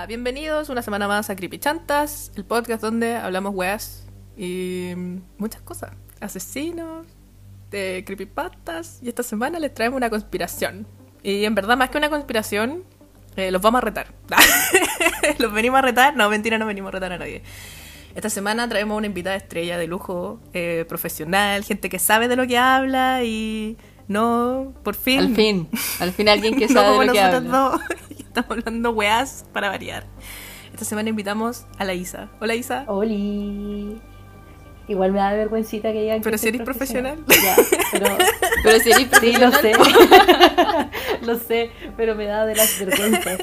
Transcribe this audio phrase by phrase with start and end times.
[0.00, 4.92] Hola, bienvenidos una semana más a Creepy Chantas, el podcast donde hablamos weas y
[5.36, 5.90] muchas cosas.
[6.22, 7.06] Asesinos,
[7.70, 10.86] de creepypastas y esta semana les traemos una conspiración.
[11.22, 12.82] Y en verdad, más que una conspiración,
[13.36, 14.14] eh, los vamos a retar.
[15.38, 16.16] los venimos a retar.
[16.16, 17.42] No, mentira, no venimos a retar a nadie.
[18.14, 22.46] Esta semana traemos una invitada estrella de lujo, eh, profesional, gente que sabe de lo
[22.46, 23.76] que habla y
[24.08, 25.20] no, por fin.
[25.20, 27.40] Al fin, al fin alguien que sabe de lo que habla.
[27.40, 27.80] Dos,
[28.30, 30.06] estamos hablando weas para variar.
[30.72, 32.28] Esta semana invitamos a la Isa.
[32.40, 32.84] Hola Isa.
[32.86, 34.00] Oli.
[34.86, 37.18] Igual me da vergüencita que digan Pero que si eres profesional.
[37.28, 37.56] Ya,
[37.92, 38.16] pero
[38.62, 39.72] Pero si eres sí, lo profesional, sé.
[41.26, 43.38] lo sé, pero me da de las vergüenzas.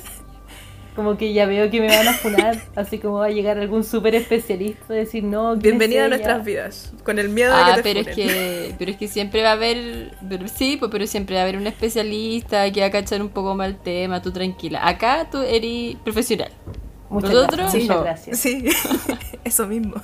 [0.97, 3.83] Como que ya veo que me van a funar, así como va a llegar algún
[3.83, 7.61] súper especialista y decir, no, ¿quién es Bienvenida a nuestras vidas, con el miedo de
[7.63, 8.27] Ah, que te pero es funen.
[8.27, 11.43] que, pero es que siempre va a haber, pero sí, pues, pero siempre va a
[11.43, 14.87] haber un especialista que va a cachar un poco más el tema, tú tranquila.
[14.87, 16.49] Acá tú eres profesional.
[17.09, 18.01] Muchas Nosotros, gracias, no.
[18.03, 18.39] gracias.
[18.39, 18.65] Sí,
[19.45, 20.01] eso mismo.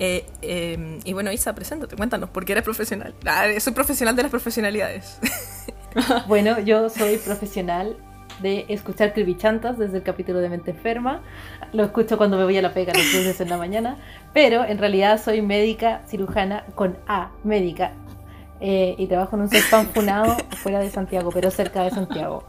[0.00, 3.14] Eh, eh, y bueno, Isa, preséntate, cuéntanos, ¿por qué eres profesional?
[3.24, 5.18] Ah, soy profesional de las profesionalidades.
[6.26, 7.96] Bueno, yo soy profesional
[8.40, 11.20] de escuchar cribichantas desde el capítulo de Mente Enferma.
[11.72, 13.96] Lo escucho cuando me voy a la pega los lunes en la mañana.
[14.32, 17.92] Pero en realidad soy médica cirujana con A, médica.
[18.60, 22.44] Eh, y trabajo en un CESPAM funado fuera de Santiago, pero cerca de Santiago.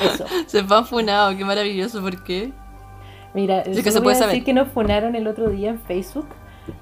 [0.00, 0.24] Eso.
[0.46, 2.52] Se van funado, qué maravilloso, ¿por qué?
[3.34, 4.32] Mira, Sí, que se puede a saber.
[4.34, 6.26] decir que nos funaron el otro día en Facebook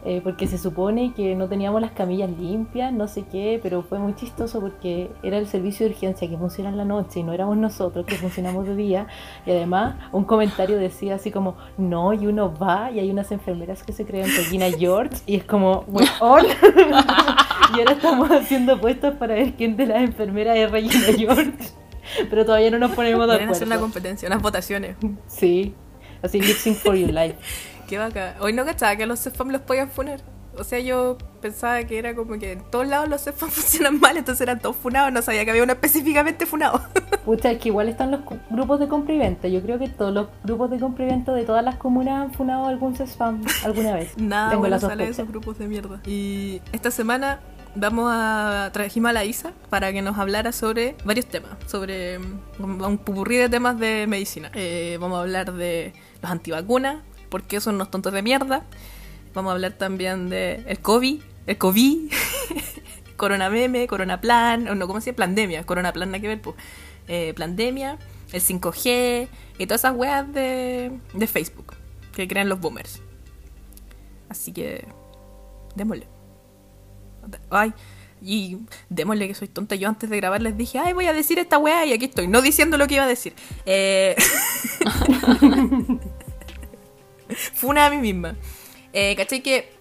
[0.05, 3.99] eh, porque se supone que no teníamos las camillas limpias, no sé qué, pero fue
[3.99, 7.33] muy chistoso porque era el servicio de urgencia que funciona en la noche y no
[7.33, 9.07] éramos nosotros que funcionamos de día.
[9.45, 13.83] Y además un comentario decía así como, no, y uno va y hay unas enfermeras
[13.83, 16.47] que se creen Regina George y es como, weón.
[17.77, 21.53] y ahora estamos haciendo puestos para ver quién de las enfermeras es Regina George.
[22.31, 23.93] Pero todavía no nos ponemos de Quieren hacer una acuerdo.
[23.95, 24.97] competencia, unas votaciones.
[25.27, 25.75] Sí,
[26.23, 27.37] así lip sync for your life.
[27.87, 28.35] Qué vaca.
[28.41, 30.21] Hoy no cachaba que a los CEFAM los podían funar.
[30.59, 34.17] O sea, yo pensaba que era como que en todos lados los CEFAM funcionan mal,
[34.17, 35.13] entonces eran todos funados.
[35.13, 36.81] No sabía que había uno específicamente funado.
[37.25, 38.21] Pucha, es que igual están los
[38.51, 39.49] grupos de compra y venta.
[39.49, 42.33] Yo creo que todos los grupos de compra y venta de todas las comunas han
[42.33, 44.17] funado algún spam alguna vez.
[44.19, 46.01] Nada Tengo bueno la sale de esos grupos de mierda.
[46.07, 47.41] Y esta semana
[47.77, 52.83] vamos a trajimos a la Isa para que nos hablara sobre varios temas, sobre mm,
[52.83, 54.51] un pupurrí de temas de medicina.
[54.55, 55.93] Eh, vamos a hablar de
[56.23, 57.03] los antivacunas,
[57.37, 58.65] por qué son unos tontos de mierda.
[59.35, 62.11] Vamos a hablar también de el COVID, el COVID,
[63.19, 65.17] Corona Meme, Corona Plan, o no, ¿cómo se llama?
[65.17, 66.41] Plandemia, Corona Plan, nada que ver.
[67.09, 67.99] Eh, Plandemia,
[68.33, 71.75] el 5G y todas esas weas de, de Facebook
[72.15, 73.03] que crean los boomers.
[74.31, 74.89] Así que
[75.75, 76.09] démosle.
[77.51, 77.75] Ay,
[78.23, 79.75] y démosle que soy tonta.
[79.75, 82.29] Yo antes de grabar les dije, ay, voy a decir esta weá y aquí estoy,
[82.29, 83.35] no diciendo lo que iba a decir.
[83.67, 84.17] Eh...
[87.55, 88.37] Funa a mí misma.
[88.93, 89.77] Eh, ¿Cachai que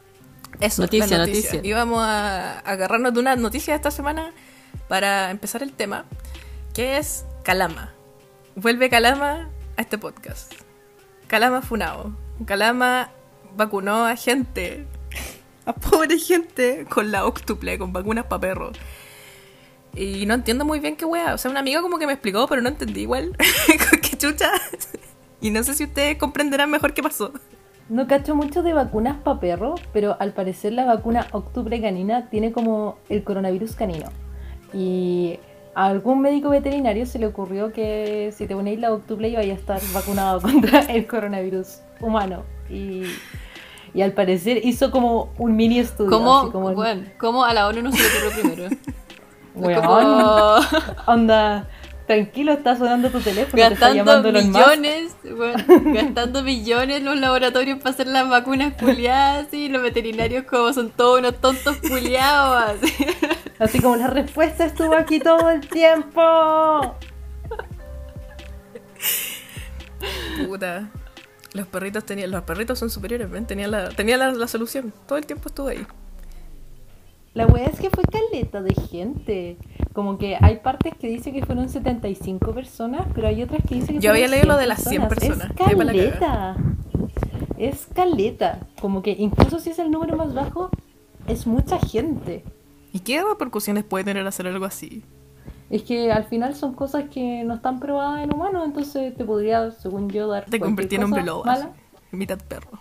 [0.59, 1.59] eso, Noticia, la noticia.
[1.63, 4.31] Íbamos a agarrarnos de una noticia de esta semana
[4.87, 6.05] para empezar el tema,
[6.73, 7.93] que es Calama.
[8.55, 10.53] Vuelve Calama a este podcast.
[11.27, 12.15] Calama funao.
[12.45, 13.11] Calama
[13.55, 14.85] vacunó a gente,
[15.65, 18.77] a pobre gente, con la octuple, con vacunas para perros.
[19.93, 21.33] Y no entiendo muy bien qué wea.
[21.33, 23.35] O sea, un amigo como que me explicó, pero no entendí igual.
[24.01, 24.51] qué chucha.
[25.41, 27.31] Y no sé si ustedes comprenderán mejor qué pasó.
[27.87, 32.51] No cacho mucho de vacunas para perros, pero al parecer la vacuna octubre canina tiene
[32.51, 34.07] como el coronavirus canino.
[34.73, 35.39] Y
[35.75, 39.43] a algún médico veterinario se le ocurrió que si te ponéis la octuple iba a
[39.43, 42.43] estar vacunado contra el coronavirus humano.
[42.69, 43.03] Y,
[43.93, 46.09] y al parecer hizo como un mini estudio.
[46.09, 48.75] ¿Cómo, así como, bueno, ¿cómo a la ONU no se le ocurrió primero?
[49.55, 50.55] Weón, Como
[51.05, 51.69] onda,
[52.05, 57.79] tranquilo, está sonando tu teléfono, te está gastando millones, bueno, gastando millones en los laboratorios
[57.79, 62.75] para hacer las vacunas culiadas y los veterinarios como son todos unos tontos culiados.
[62.83, 63.05] así.
[63.57, 66.97] Así como la respuesta estuvo aquí todo el tiempo.
[70.45, 70.89] Puta.
[71.53, 73.45] Los perritos tenían, los perritos son superiores, ¿ven?
[73.45, 74.91] Tenían la, tenían la, la solución.
[75.07, 75.87] Todo el tiempo estuvo ahí.
[77.33, 79.57] La wea es que fue caleta de gente.
[79.95, 83.95] Como que hay partes que dice que fueron 75 personas, pero hay otras que dicen
[83.95, 85.49] que Yo había leído lo de las 100 personas.
[85.49, 86.57] Es caleta.
[87.57, 88.59] Es caleta.
[88.81, 90.69] Como que incluso si es el número más bajo,
[91.29, 92.43] es mucha gente.
[92.91, 95.01] ¿Y qué repercusiones puede tener hacer algo así?
[95.69, 99.71] Es que al final son cosas que no están probadas en humanos, entonces te podría,
[99.71, 100.43] según yo, dar.
[100.43, 101.45] Te convertí en hombre lobo.
[102.11, 102.79] Mitad perro.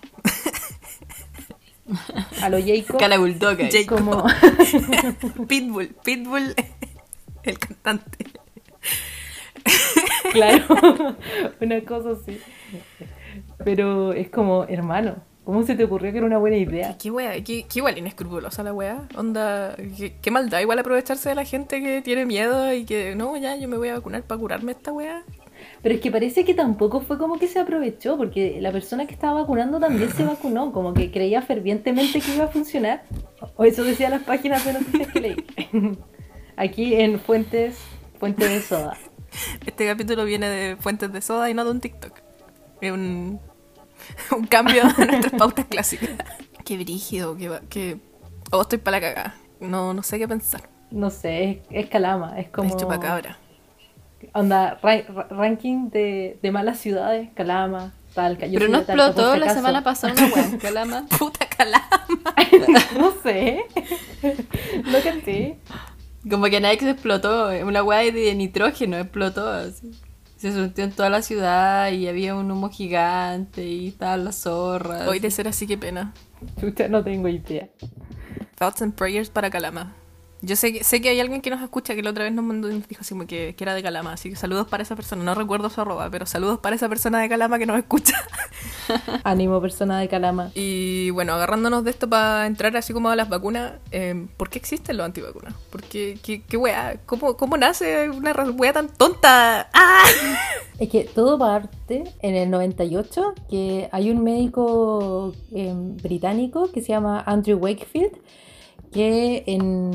[2.43, 2.99] A lo Jacob.
[2.99, 3.70] Cala bulldog ahí.
[3.70, 3.99] Jacob.
[3.99, 4.25] como.
[5.46, 5.94] Pitbull.
[6.02, 6.55] Pitbull,
[7.44, 8.26] el cantante.
[10.32, 11.17] claro,
[11.61, 12.41] una cosa así.
[13.64, 16.96] Pero es como, hermano, ¿cómo se te ocurrió que era una buena idea?
[16.99, 19.08] Qué wea, qué, qué igual inescrupulosa la wea.
[19.17, 23.37] Onda, qué, qué maldad igual aprovecharse de la gente que tiene miedo y que no,
[23.37, 25.25] ya yo me voy a vacunar para curarme esta wea.
[25.82, 29.14] Pero es que parece que tampoco fue como que se aprovechó, porque la persona que
[29.14, 33.02] estaba vacunando también se vacunó, como que creía fervientemente que iba a funcionar.
[33.56, 35.37] O eso decían las páginas de noticias que leí.
[36.56, 37.78] Aquí en Fuentes,
[38.18, 38.96] Fuentes de Soda.
[39.66, 42.12] Este capítulo viene de fuentes de soda y no de un TikTok.
[42.80, 43.40] Es un,
[44.30, 46.10] un cambio de nuestras pautas clásicas.
[46.64, 47.98] Qué brígido, que, va- que...
[48.52, 49.34] Oh, estoy para la cagada.
[49.58, 50.68] No, no sé qué pensar.
[50.92, 52.68] No sé, es, es calama, es como...
[52.68, 53.36] Es chupacabra.
[54.34, 58.46] Onda, ra- ra- ranking de, de malas ciudades, Calama, Talca.
[58.46, 59.58] Yo Pero no explotó si la acaso.
[59.60, 61.06] semana pasada una weá Calama.
[61.18, 61.88] Puta calama.
[62.98, 63.64] no sé.
[64.84, 65.58] no canté.
[66.28, 69.90] Como que Nike se explotó, una weá de nitrógeno explotó así.
[70.36, 75.06] Se surtió en toda la ciudad y había un humo gigante y estaban las zorras.
[75.08, 76.12] Hoy de ser así, qué pena.
[76.60, 77.68] Chucha, no tengo idea.
[78.56, 79.94] Thoughts and prayers para Calama.
[80.44, 82.44] Yo sé que, sé que hay alguien que nos escucha que la otra vez nos
[82.44, 84.94] mandó nos dijo así como que, que era de Calama, así que saludos para esa
[84.94, 85.25] persona.
[85.25, 88.14] No recuerdo su arroba, pero saludos para esa persona de Calama que nos escucha.
[89.25, 90.50] Ánimo, persona de Calama.
[90.55, 94.58] Y bueno, agarrándonos de esto para entrar así como a las vacunas, eh, ¿por qué
[94.58, 95.55] existen los antivacunas?
[95.70, 96.96] Porque, ¿qué, qué weá?
[97.06, 99.69] ¿Cómo, ¿Cómo nace una weá tan tonta?
[99.73, 100.05] ¡Ah!
[100.79, 106.88] Es que todo parte en el 98, que hay un médico eh, británico que se
[106.88, 108.12] llama Andrew Wakefield,
[108.94, 109.91] que en-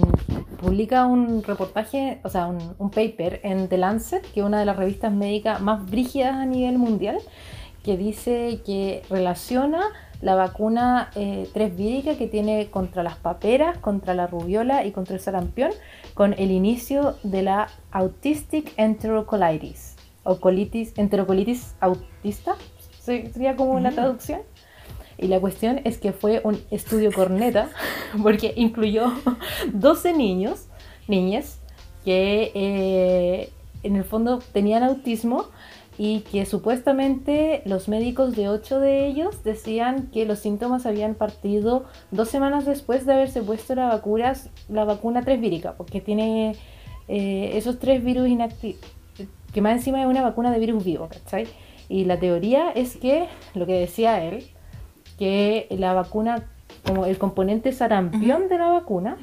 [0.61, 4.65] publica un reportaje, o sea, un, un paper en The Lancet, que es una de
[4.65, 7.17] las revistas médicas más brígidas a nivel mundial,
[7.81, 9.79] que dice que relaciona
[10.21, 15.15] la vacuna eh, 3 vírica que tiene contra las paperas, contra la rubiola y contra
[15.15, 15.71] el sarampión
[16.13, 22.55] con el inicio de la autistic enterocolitis o colitis, enterocolitis autista,
[22.99, 24.41] se- sería como la traducción.
[25.19, 27.69] Y la cuestión es que fue un estudio corneta,
[28.23, 29.11] porque incluyó
[29.73, 30.67] 12 niños,
[31.07, 31.59] niñas,
[32.05, 33.49] que eh,
[33.83, 35.45] en el fondo tenían autismo
[35.97, 41.83] y que supuestamente los médicos de 8 de ellos decían que los síntomas habían partido
[42.11, 44.33] dos semanas después de haberse puesto la vacuna,
[44.69, 46.55] la vacuna 3 vírica, porque tiene
[47.09, 48.79] eh, esos tres virus inactivos,
[49.51, 51.47] que más encima es una vacuna de virus vivo, ¿cachai?
[51.89, 54.45] Y la teoría es que, lo que decía él,
[55.19, 56.45] que la vacuna,
[56.87, 59.17] como el componente sarampión de la vacuna,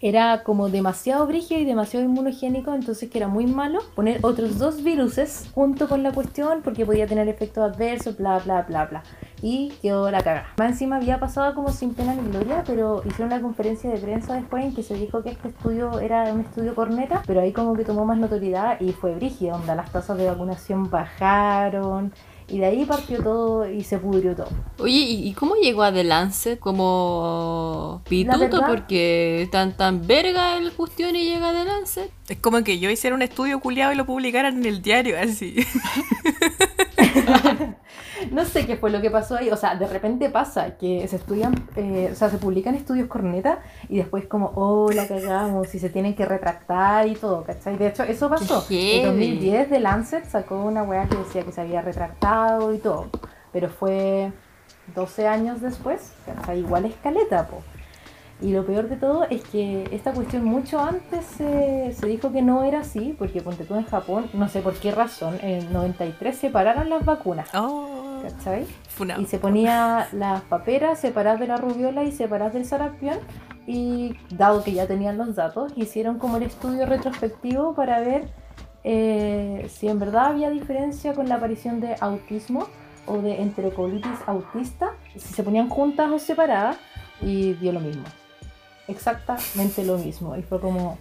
[0.00, 4.84] era como demasiado brígido y demasiado inmunogénico, entonces que era muy malo poner otros dos
[4.84, 9.02] viruses junto con la cuestión porque podía tener efectos adversos, bla, bla, bla, bla.
[9.42, 10.48] Y quedó la cagada.
[10.56, 14.34] Más encima había pasado como sin pena ni gloria, pero hicieron una conferencia de prensa
[14.34, 17.74] después en que se dijo que este estudio era un estudio corneta, pero ahí como
[17.74, 22.12] que tomó más notoriedad y fue brígido, onda, las tasas de vacunación bajaron.
[22.50, 24.48] Y de ahí partió todo y se pudrió todo.
[24.78, 28.38] Oye, ¿y, cómo llegó a The Lancet como pituto?
[28.38, 32.10] verdad- Porque tan tan verga el cuestión y llega a The Lancet.
[32.28, 35.56] Es como que yo hiciera un estudio culiado y lo publicaran en el diario, así.
[38.30, 41.16] No sé qué fue lo que pasó ahí, o sea, de repente pasa que se
[41.16, 45.78] estudian, eh, o sea, se publican estudios corneta y después como, oh, la cagamos y
[45.78, 47.76] se tienen que retractar y todo, ¿cachai?
[47.76, 48.64] De hecho, eso pasó.
[48.70, 49.04] En heavy.
[49.04, 53.08] 2010 The Lancet sacó una weá que decía que se había retractado y todo,
[53.52, 54.32] pero fue
[54.94, 56.60] 12 años después, ¿cachai?
[56.60, 57.62] Igual escaleta, po.
[58.40, 62.40] Y lo peor de todo es que esta cuestión mucho antes se, se dijo que
[62.40, 65.72] no era así, porque ponte tú en Japón, no sé por qué razón, en el
[65.72, 68.64] 93 separaron las vacunas, Oh, ¿cachai?
[68.90, 69.20] funado.
[69.20, 73.18] Y se ponía las paperas separadas de la rubiola y separadas del sarampión.
[73.66, 78.28] Y dado que ya tenían los datos, hicieron como el estudio retrospectivo para ver
[78.84, 82.66] eh, si en verdad había diferencia con la aparición de autismo
[83.06, 86.76] o de enterocolitis autista, si se ponían juntas o separadas,
[87.20, 88.04] y dio lo mismo.
[88.88, 90.36] Exactamente lo mismo.
[90.36, 90.98] Y fue como,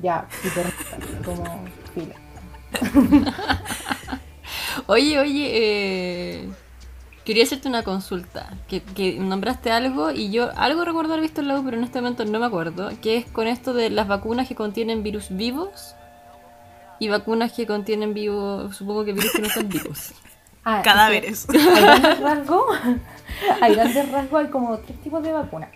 [0.00, 0.66] ya, hiper,
[1.24, 1.64] como
[1.94, 2.14] fila.
[4.88, 6.48] Oye, oye, eh,
[7.24, 8.50] quería hacerte una consulta.
[8.68, 11.84] Que, que nombraste algo y yo algo recuerdo haber visto en la U, pero en
[11.84, 12.90] este momento no me acuerdo.
[13.00, 15.94] Que es con esto de las vacunas que contienen virus vivos
[16.98, 20.12] y vacunas que contienen vivos, supongo que virus que no están vivos.
[20.64, 21.46] Ah, Cadáveres.
[21.48, 22.76] a grandes rasgos,
[23.60, 25.70] a grandes rasgos hay como tres tipos de vacunas.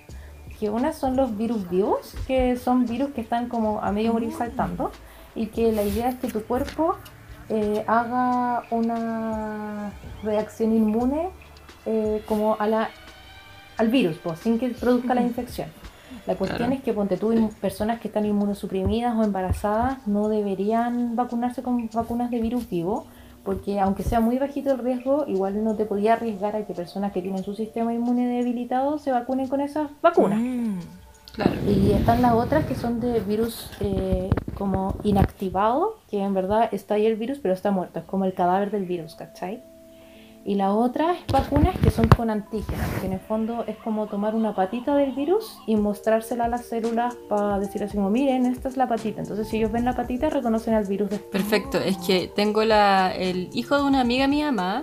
[0.61, 4.33] Que una son los virus vivos, que son virus que están como a medio morir
[4.33, 4.93] saltando,
[5.35, 6.97] y que la idea es que tu cuerpo
[7.49, 9.91] eh, haga una
[10.23, 11.31] reacción inmune
[11.87, 12.91] eh, como a la,
[13.79, 15.69] al virus, pues, sin que produzca la infección.
[16.27, 16.73] La cuestión Claro.
[16.75, 21.89] es que ponte tú, in- personas que están inmunosuprimidas o embarazadas no deberían vacunarse con
[21.93, 23.07] vacunas de virus vivo,
[23.45, 27.13] porque aunque sea muy bajito el riesgo, igual no te podía arriesgar a que personas
[27.13, 30.39] que tienen su sistema inmune debilitado se vacunen con esas vacunas.
[30.41, 30.79] Mm.
[31.35, 31.53] Claro.
[31.67, 36.95] Y están las otras que son de virus eh, como inactivado, que en verdad está
[36.95, 39.63] ahí el virus, pero está muerto, es como el cadáver del virus, ¿cachai?
[40.45, 44.07] Y la otra es vacunas que son con antígenos, que en el fondo es como
[44.07, 48.47] tomar una patita del virus y mostrársela a las células para decir así como, miren,
[48.47, 49.21] esta es la patita.
[49.21, 51.31] Entonces si ellos ven la patita, reconocen al virus después.
[51.31, 54.83] Perfecto, es que tengo la, el hijo de una amiga mía mamá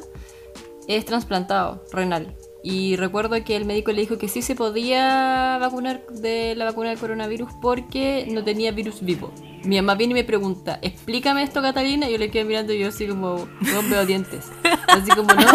[0.87, 2.35] es trasplantado renal
[2.69, 6.89] y recuerdo que el médico le dijo que sí se podía vacunar de la vacuna
[6.89, 9.31] del coronavirus porque no tenía virus vivo.
[9.63, 12.79] Mi mamá viene y me pregunta, explícame esto Catalina, y yo le quedé mirando y
[12.79, 14.51] yo así como, no veo dientes.
[14.88, 15.46] Así como, no.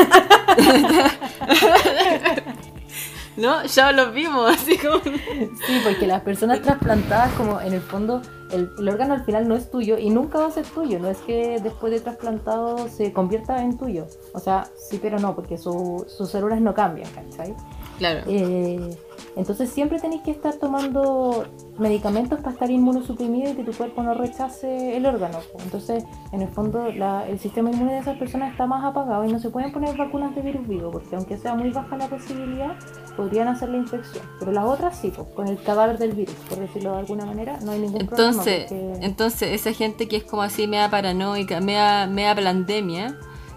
[3.37, 5.01] no, ya los vimos, así como...
[5.03, 9.55] Sí, porque las personas trasplantadas, como en el fondo, el, el órgano al final no
[9.57, 10.99] es tuyo y nunca va a ser tuyo.
[10.99, 14.07] No es que después de trasplantado se convierta en tuyo.
[14.35, 17.55] O sea, sí, pero no, porque su- sus células no cambian, ¿cachai?
[17.99, 18.21] Claro.
[18.27, 18.97] Eh,
[19.37, 21.45] entonces siempre tenéis que estar tomando
[21.79, 25.39] medicamentos para estar inmunosuprimido y que tu cuerpo no rechace el órgano.
[25.65, 29.33] Entonces, en el fondo, la- el sistema inmune de esas personas está más apagado y
[29.33, 32.75] no se pueden poner vacunas de virus vivo, porque aunque sea muy baja la posibilidad,
[33.17, 34.25] podrían hacer la infección.
[34.39, 37.59] Pero las otras sí, pues, con el cadáver del virus, por decirlo de alguna manera,
[37.63, 38.42] no hay ningún Entonces, problema.
[38.43, 43.17] Porque- entonces esa gente que es como así mea paranoica, mea, mea pandemia,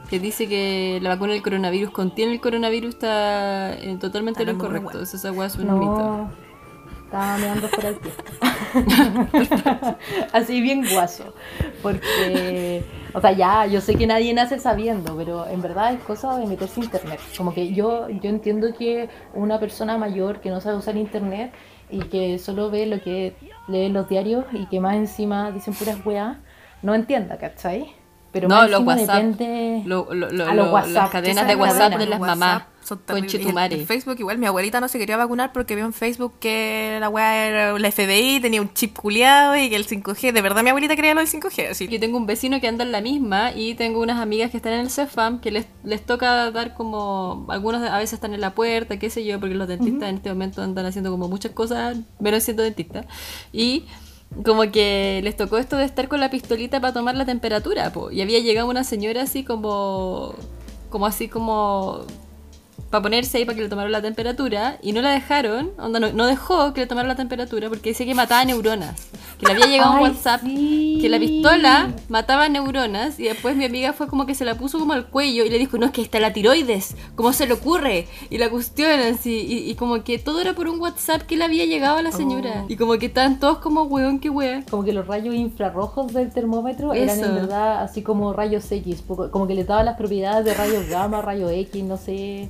[0.09, 4.53] que dice que la vacuna del coronavirus contiene el coronavirus está eh, totalmente en lo
[4.53, 4.83] incorrecto.
[4.83, 5.01] bueno.
[5.03, 5.97] Eso esa weá es un mito.
[5.97, 6.31] No,
[7.05, 8.11] estaba meando por el pie.
[10.33, 11.33] Así bien guaso.
[11.81, 16.37] Porque, o sea, ya, yo sé que nadie nace sabiendo, pero en verdad es cosa
[16.37, 17.19] de meterse a internet.
[17.37, 21.51] Como que yo, yo entiendo que una persona mayor que no sabe usar internet
[21.89, 23.35] y que solo ve lo que
[23.67, 26.37] lee los diarios y que más encima dicen puras weas,
[26.81, 27.93] no entienda, ¿cachai?
[28.31, 29.15] Pero No, más los encima WhatsApp.
[29.23, 29.81] depende...
[29.85, 30.93] Lo- lo- lo- A los lo- WhatsApp.
[30.93, 32.63] las cadenas de WhatsApp de de las WhatsApp mamás.
[32.85, 33.71] Son terribles.
[33.71, 37.09] En Facebook igual mi abuelita no se quería vacunar porque vio en Facebook que la
[37.09, 40.69] weá era la FBI, tenía un chip culiado y que el 5G, de verdad mi
[40.69, 43.53] abuelita creía lo del 5G, así Yo tengo un vecino que anda en la misma
[43.53, 47.47] y tengo unas amigas que están en el CEFAM que les, les toca dar como.
[47.49, 50.29] Algunos a veces están en la puerta, qué sé yo, porque los dentistas en este
[50.29, 53.05] momento andan haciendo como muchas cosas, menos siendo dentistas.
[53.51, 53.85] Y
[54.43, 58.11] como que les tocó esto de estar con la pistolita para tomar la temperatura, po.
[58.11, 60.35] Y había llegado una señora así como.
[60.89, 62.05] como así como
[62.89, 66.13] para ponerse ahí para que le tomaran la temperatura y no la dejaron, onda, no,
[66.13, 69.07] no dejó que le tomaran la temperatura porque decía que mataba neuronas.
[69.39, 70.99] Que le había llegado un WhatsApp sí.
[71.01, 74.79] que la pistola mataba neuronas y después mi amiga fue como que se la puso
[74.79, 77.53] como al cuello y le dijo, no, es que está la tiroides, ¿cómo se le
[77.53, 78.07] ocurre?
[78.29, 81.43] Y la cuestión así, y, y como que todo era por un WhatsApp que le
[81.43, 82.63] había llegado a la señora.
[82.63, 82.65] Oh.
[82.69, 84.63] Y como que estaban todos como, weón, qué wea.
[84.69, 87.25] como que los rayos infrarrojos del termómetro eran Eso.
[87.25, 91.21] en verdad así como rayos X, como que les daba las propiedades de rayos gamma,
[91.21, 92.49] rayo X, no sé.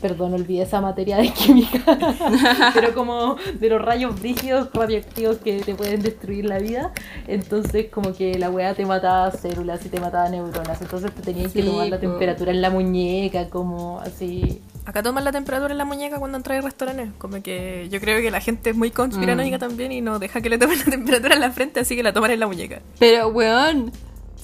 [0.00, 1.80] Perdón, olvidé esa materia de química,
[2.74, 6.92] pero como de los rayos brígidos radioactivos que te pueden destruir la vida.
[7.26, 10.80] Entonces, como que la weá te mataba células y te mataba neuronas.
[10.82, 12.00] Entonces, te tenías que Sí, tomar la po.
[12.02, 14.60] temperatura en la muñeca, como así.
[14.84, 17.08] Acá toman la temperatura en la muñeca cuando entras a restaurantes.
[17.18, 19.60] Como que yo creo que la gente es muy conspiranoica Mm.
[19.60, 22.12] también y no deja que le tomen la temperatura en la frente, así que la
[22.12, 22.80] toman en la muñeca.
[22.98, 23.90] Pero, weón,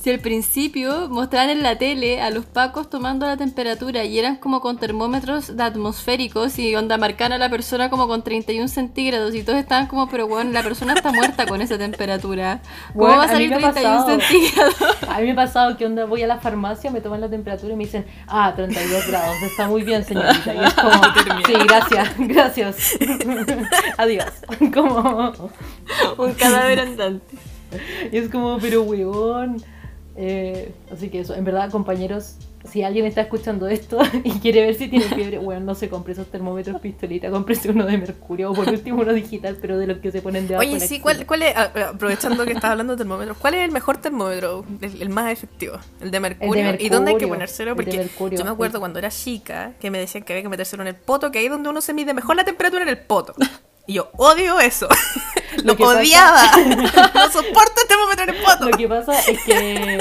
[0.03, 4.37] si al principio mostraban en la tele a los pacos tomando la temperatura y eran
[4.37, 9.35] como con termómetros de atmosféricos y onda marcaban a la persona como con 31 centígrados
[9.35, 12.63] y todos estaban como, pero weón, la persona está muerta con esa temperatura.
[12.95, 14.21] ¿Cómo va a salir me ha 31 pasado.
[14.21, 14.75] centígrados?
[15.09, 17.75] A mí me ha pasado que onda voy a la farmacia, me toman la temperatura
[17.75, 20.55] y me dicen, ah, 32 grados, está muy bien, señorita.
[20.55, 20.93] Y es como,
[21.47, 22.99] sí, gracias, gracias.
[23.99, 24.33] Adiós.
[24.73, 25.51] Como,
[26.17, 27.37] Un cadáver andante.
[28.11, 29.63] y es como, pero weón.
[30.23, 32.35] Eh, así que eso, en verdad, compañeros,
[32.71, 36.13] si alguien está escuchando esto y quiere ver si tiene fiebre, bueno, no se compre
[36.13, 39.97] esos termómetros pistolita, cómprese uno de mercurio o por último uno digital, pero de los
[39.97, 41.01] que se ponen Oye, de la sí.
[41.01, 45.01] ¿cuál, cuál es, aprovechando que estás hablando de termómetros, ¿cuál es el mejor termómetro, el,
[45.01, 45.79] el más efectivo?
[46.03, 46.75] ¿El de, mercurio?
[46.79, 47.75] ¿Y dónde hay que ponérselo?
[47.75, 48.81] Porque mercurio, yo me acuerdo sí.
[48.81, 51.47] cuando era chica que me decían que había que metérselo en el poto, que ahí
[51.47, 53.35] es donde uno se mide mejor la temperatura en el poto.
[53.91, 54.87] Y yo odio eso.
[55.57, 56.43] Lo, Lo que pasa- odiaba.
[57.15, 58.71] no soporto el termómetro en el poto.
[58.71, 59.99] Lo que pasa es que,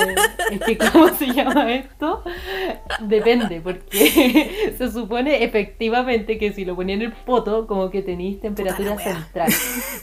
[0.51, 2.23] es que ¿cómo se llama esto?
[2.99, 8.39] Depende, porque se supone efectivamente que si lo ponía en el poto, como que tenéis
[8.39, 9.51] temperatura central.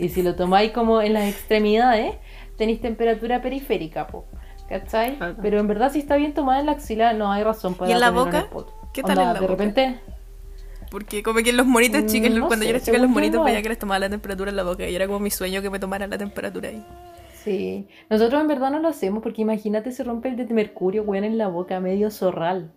[0.01, 2.17] Y si lo tomáis como en las extremidades,
[2.59, 4.27] tenéis temperatura periférica, po.
[4.69, 5.15] ¿Cachai?
[5.21, 5.37] Ajá.
[5.41, 7.95] Pero en verdad si está bien tomada en la axila, no hay razón para ¿Y
[7.95, 8.39] en la boca?
[8.41, 8.75] el poto.
[8.93, 9.53] ¿Qué tal Onda, en la de boca?
[9.53, 10.01] repente...
[10.97, 13.45] Porque como que los monitos Mm, chicos, no cuando sé, yo era chica, los monitos
[13.45, 15.69] veía que les tomaba la temperatura en la boca y era como mi sueño que
[15.69, 16.83] me tomaran la temperatura ahí.
[17.45, 21.25] Sí, nosotros en verdad no lo hacemos porque imagínate se rompe el de mercurio, weón,
[21.25, 22.73] en la boca, medio zorral.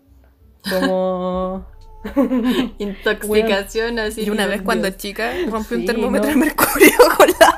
[0.69, 1.65] Como...
[2.77, 4.23] Intoxicación así.
[4.23, 4.65] y una vez Dios.
[4.65, 6.33] cuando chica rompí un termómetro no.
[6.33, 7.48] de mercurio con la.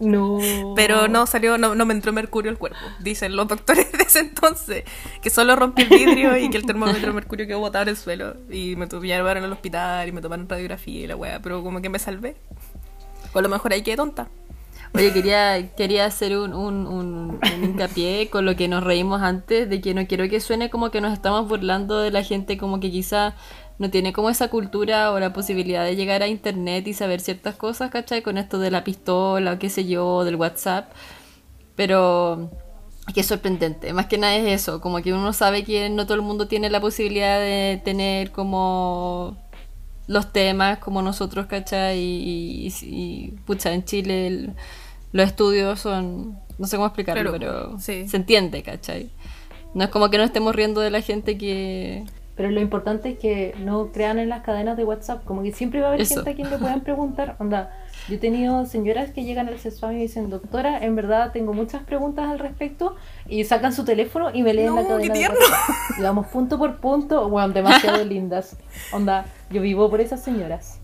[0.00, 0.38] No.
[0.76, 2.78] Pero no salió, no, no me entró mercurio al cuerpo.
[3.00, 4.84] Dicen los doctores de ese entonces
[5.22, 7.96] que solo rompí el vidrio y que el termómetro de mercurio quedó botado en el
[7.96, 8.34] suelo.
[8.50, 11.40] Y me llevaron al hospital y me tomaron radiografía y la weá.
[11.40, 12.36] Pero como que me salvé.
[13.32, 14.28] O a lo mejor ahí quedé tonta.
[14.94, 19.68] Oye, quería, quería hacer un, un, un- un hincapié con lo que nos reímos antes,
[19.68, 22.80] de que no quiero que suene como que nos estamos burlando de la gente como
[22.80, 23.34] que quizá
[23.78, 27.54] no tiene como esa cultura o la posibilidad de llegar a internet y saber ciertas
[27.56, 28.22] cosas, ¿cachai?
[28.22, 30.90] Con esto de la pistola o qué sé yo, del WhatsApp.
[31.76, 32.50] Pero
[33.06, 33.92] es que es sorprendente.
[33.92, 36.70] Más que nada es eso, como que uno sabe que no todo el mundo tiene
[36.70, 39.36] la posibilidad de tener como
[40.08, 41.98] los temas como nosotros, ¿cachai?
[41.98, 44.54] Y, y, y, pucha, en Chile el-
[45.12, 48.08] los estudios son, no sé cómo explicarlo, pero sí.
[48.08, 49.10] se entiende, ¿cachai?
[49.74, 52.04] No es como que no estemos riendo de la gente que...
[52.38, 55.80] Pero lo importante es que no crean en las cadenas de WhatsApp, como que siempre
[55.80, 56.14] va a haber Eso.
[56.14, 57.70] gente a quien le puedan preguntar, onda,
[58.08, 61.52] yo he tenido señoras que llegan al CESFAM y me dicen, doctora, en verdad tengo
[61.52, 62.94] muchas preguntas al respecto,
[63.28, 65.28] y sacan su teléfono y me leen la No, cadena qué de.
[65.28, 65.98] WhatsApp.
[65.98, 68.56] Y vamos punto por punto, bueno, demasiado lindas,
[68.92, 70.77] onda, yo vivo por esas señoras.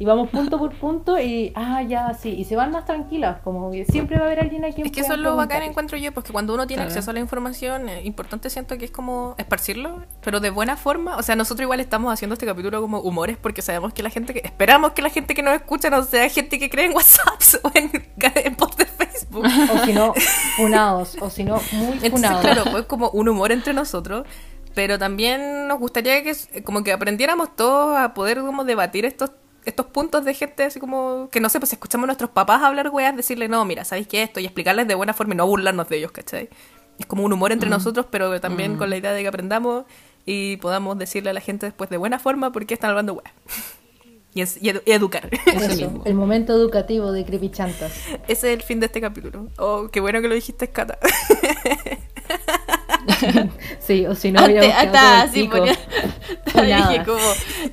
[0.00, 3.70] Y vamos punto por punto y, ah, ya, sí, y se van más tranquilas, como
[3.70, 5.98] que siempre va a haber alguien a quien Es que eso es lo bacán encuentro
[5.98, 6.88] yo, porque cuando uno tiene Claro.
[6.90, 11.18] acceso a la información, eh, importante siento que es como esparcirlo, pero de buena forma.
[11.18, 14.32] O sea, nosotros igual estamos haciendo este capítulo como humores, porque sabemos que la gente
[14.32, 17.38] que, esperamos que la gente que nos escucha no sea gente que cree en WhatsApp
[17.62, 17.90] o en,
[18.36, 19.44] en post de Facebook.
[19.44, 20.14] O si no,
[20.56, 22.40] funados, o si no, muy Entonces, funados.
[22.40, 24.26] claro, pues como un humor entre nosotros,
[24.74, 29.32] pero también nos gustaría que como que aprendiéramos todos a poder como debatir estos
[29.64, 32.62] estos puntos de gente así como que no sé, pues si escuchamos a nuestros papás
[32.62, 34.40] hablar weas, decirle, no, mira, ¿sabéis qué esto?
[34.40, 36.48] Y explicarles de buena forma y no burlarnos de ellos, ¿cachai?
[36.98, 39.84] Es como un humor entre nosotros, pero también con la idea de que aprendamos
[40.26, 43.32] y podamos decirle a la gente después de buena forma por qué están hablando weas.
[44.34, 45.28] Y, es- y edu- y educar.
[45.32, 46.02] Eso Eso, mismo.
[46.04, 47.92] el momento educativo de Creepy Chantas.
[48.28, 49.48] Ese es el fin de este capítulo.
[49.58, 50.98] Oh, qué bueno que lo dijiste, Cata.
[53.80, 55.58] Sí, o si no, quedado hasta pico.
[55.58, 55.76] ponía.
[56.88, 57.18] Dije como.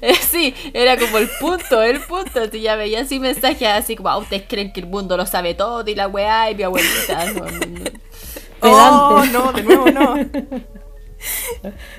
[0.02, 2.28] eh, sí, era como el punto, el punto.
[2.36, 5.54] Entonces ya veía así mensajes así como, ah, ustedes creen que el mundo lo sabe
[5.54, 7.26] todo y la weá y mi abuelita.
[7.34, 9.17] No, no, no.
[9.20, 10.15] Oh, no, de nuevo no.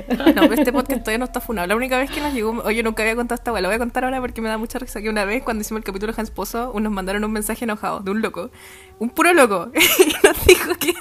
[0.09, 1.67] No, pero este podcast todavía no está funado.
[1.67, 3.79] La única vez que nos llegó, oye, nunca había contado esta weá, la voy a
[3.79, 6.31] contar ahora porque me da mucha risa que una vez cuando hicimos el capítulo Hans
[6.31, 8.51] Pozo, nos mandaron un mensaje enojado de un loco,
[8.99, 10.95] un puro loco, y nos dijo que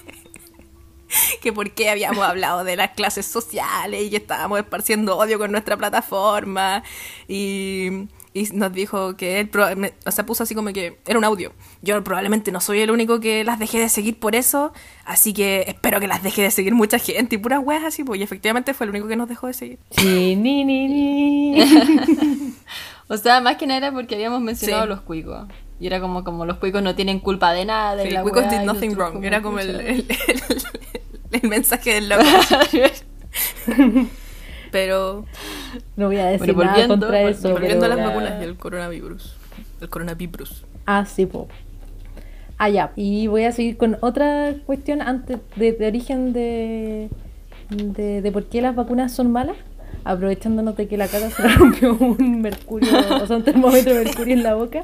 [1.42, 5.52] que por qué habíamos hablado de las clases sociales y que estábamos esparciendo odio con
[5.52, 6.84] nuestra plataforma
[7.28, 8.08] y,
[8.40, 9.50] y nos dijo que él,
[10.06, 11.54] o sea, puso así como que era un audio.
[11.82, 14.74] Yo probablemente no soy el único que las dejé de seguir por eso,
[15.06, 18.20] así que espero que las deje de seguir mucha gente y puras weas así, pues
[18.20, 19.80] y efectivamente fue el único que nos dejó de seguir.
[19.92, 22.54] Sí, ni, ni, ni.
[23.10, 24.90] O sea, más que nada era porque habíamos mencionado Sí.
[24.90, 25.48] los cuicos.
[25.80, 28.04] Y era como, como los cuicos no tienen culpa de nada.
[28.04, 30.64] Sí, la Cuicos did nothing wrong, era como el, el, el-
[31.42, 32.24] el mensaje del loco.
[34.72, 35.26] Pero
[35.96, 37.52] No voy a decir Bueno, nada contra eso.
[37.52, 39.36] volviendo a las vacunas y el coronavirus.
[39.82, 40.66] El coronavirus.
[40.86, 41.48] Ah, sí, po.
[42.58, 42.92] Ah, ya.
[42.96, 47.10] Y voy a seguir con otra cuestión antes de, de origen de,
[47.70, 49.56] de, de por qué las vacunas son malas.
[50.04, 52.88] Aprovechándonos de que la cara se rompió un mercurio,
[53.22, 54.84] o sea, un termómetro de mercurio en la boca.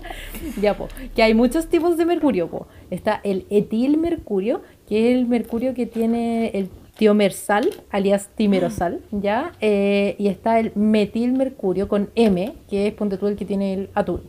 [0.62, 0.89] Ya, po.
[1.15, 2.67] Que hay muchos tipos de mercurio, po.
[2.91, 9.53] Está el etilmercurio, que es el mercurio que tiene el tiomersal, alias timerosal, ¿ya?
[9.62, 13.89] Eh, y está el metilmercurio con M, que es ponte tú el que tiene el
[13.93, 14.21] atún.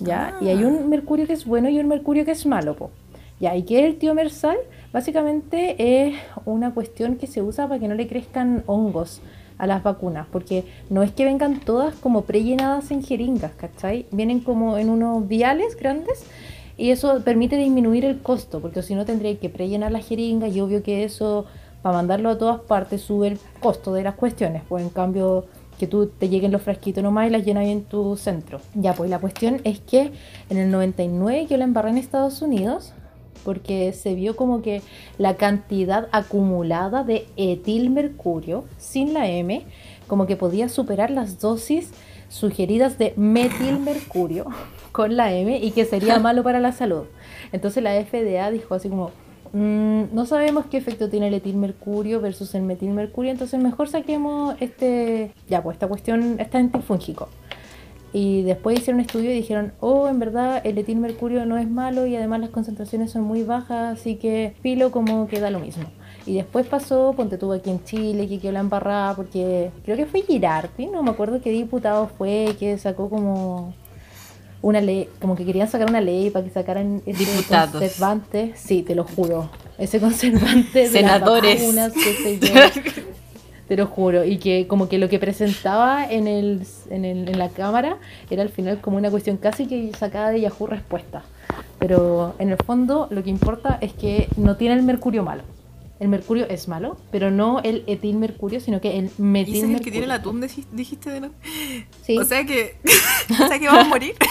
[0.00, 0.36] ¿ya?
[0.40, 2.90] Y hay un mercurio que es bueno y un mercurio que es malo, po.
[3.40, 3.54] ¿Ya?
[3.56, 4.56] ¿Y qué es el tiomersal?
[4.92, 9.20] Básicamente es una cuestión que se usa para que no le crezcan hongos
[9.58, 14.06] a las vacunas, porque no es que vengan todas como prellenadas en jeringas, ¿cachai?
[14.12, 16.24] Vienen como en unos viales grandes
[16.76, 20.60] y eso permite disminuir el costo, porque si no tendría que prellenar las jeringas y
[20.60, 21.46] obvio que eso,
[21.88, 25.46] para mandarlo a todas partes, sube el costo de las cuestiones, pues en cambio
[25.78, 28.60] que tú te lleguen los frasquitos nomás y las llenas ahí en tu centro.
[28.74, 30.12] Ya, pues la cuestión es que
[30.50, 32.92] en el 99 yo la embarré en Estados Unidos
[33.42, 34.82] porque se vio como que
[35.16, 39.64] la cantidad acumulada de etilmercurio sin la M
[40.08, 41.92] como que podía superar las dosis
[42.28, 44.44] sugeridas de metilmercurio
[44.92, 47.04] con la M y que sería malo para la salud.
[47.50, 49.10] Entonces la FDA dijo así como,
[49.52, 55.32] "Mm, no sabemos qué efecto tiene el etilmercurio versus el metilmercurio, entonces mejor saquemos este,
[55.48, 57.28] ya pues esta cuestión, este antifúngico.
[58.12, 62.06] Y después hicieron un estudio y dijeron, oh, en verdad el etilmercurio no es malo
[62.06, 65.84] y además las concentraciones son muy bajas, así que filo como que da lo mismo.
[66.24, 70.06] Y después pasó, ponte tuvo aquí en Chile, que quedó la embarrada, porque creo que
[70.06, 73.74] fue Girardi, no me acuerdo qué diputado fue, que sacó como
[74.68, 77.70] una ley, como que querían sacar una ley para que sacaran ese Diputados.
[77.72, 81.54] conservante, sí, te lo juro, ese conservante de Senadores.
[81.54, 83.02] las vacunas, qué sé yo.
[83.68, 84.24] Te lo juro.
[84.24, 87.98] Y que como que lo que presentaba en, el, en, el- en la cámara
[88.30, 91.22] era al final como una cuestión casi que sacada de Yahoo respuesta.
[91.78, 95.42] Pero en el fondo lo que importa es que no tiene el mercurio malo.
[96.00, 99.76] El mercurio es malo, pero no el etilmercurio, sino que el ¿Y ese es metilmercurio.
[99.78, 101.30] el que tiene el atún, dijiste de no?
[102.02, 102.76] Sí, O sea que.
[103.44, 104.14] o sea que vamos a morir.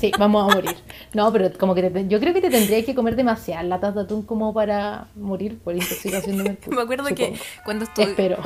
[0.00, 0.76] sí, vamos a morir.
[1.14, 4.02] No, pero como que te- yo creo que te tendría que comer demasiadas latas de
[4.02, 6.76] atún como para morir por intoxicación de mercurio.
[6.76, 8.10] me acuerdo que cuando estudié.
[8.10, 8.38] Espero.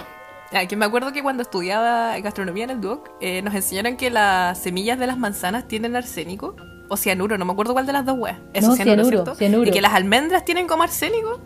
[0.52, 4.10] Ah, que me acuerdo que cuando estudiaba gastronomía en el Duoc, eh, nos enseñaron que
[4.10, 6.56] las semillas de las manzanas tienen arsénico
[6.90, 8.36] o cianuro, no me acuerdo cuál de las dos weas.
[8.52, 9.34] Eso, No, cianuro, cianuro, ¿cierto?
[9.36, 9.68] cianuro.
[9.68, 11.40] Y que las almendras tienen como arsénico,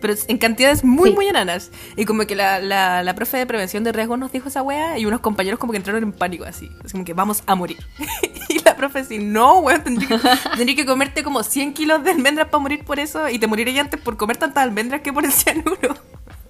[0.00, 1.14] pero en cantidades muy, Sí.
[1.16, 1.70] muy enanas.
[1.96, 4.98] Y como que la, la, la profe de prevención de riesgos nos dijo esa wea
[4.98, 6.70] y unos compañeros como que entraron en pánico así.
[6.84, 7.78] Así como que vamos a morir.
[8.48, 10.18] y la profe así, no, weón, tendría que,
[10.56, 13.84] tendría que comerte como 100 kilos de almendras para morir por eso y te morirías
[13.84, 15.76] antes por comer tantas almendras que por el cianuro.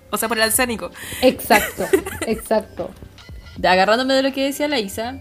[0.08, 0.92] O sea, por el arsénico.
[1.20, 1.84] Exacto,
[2.28, 2.90] exacto.
[3.56, 5.18] De- Agarrándome de lo que decía la Isa,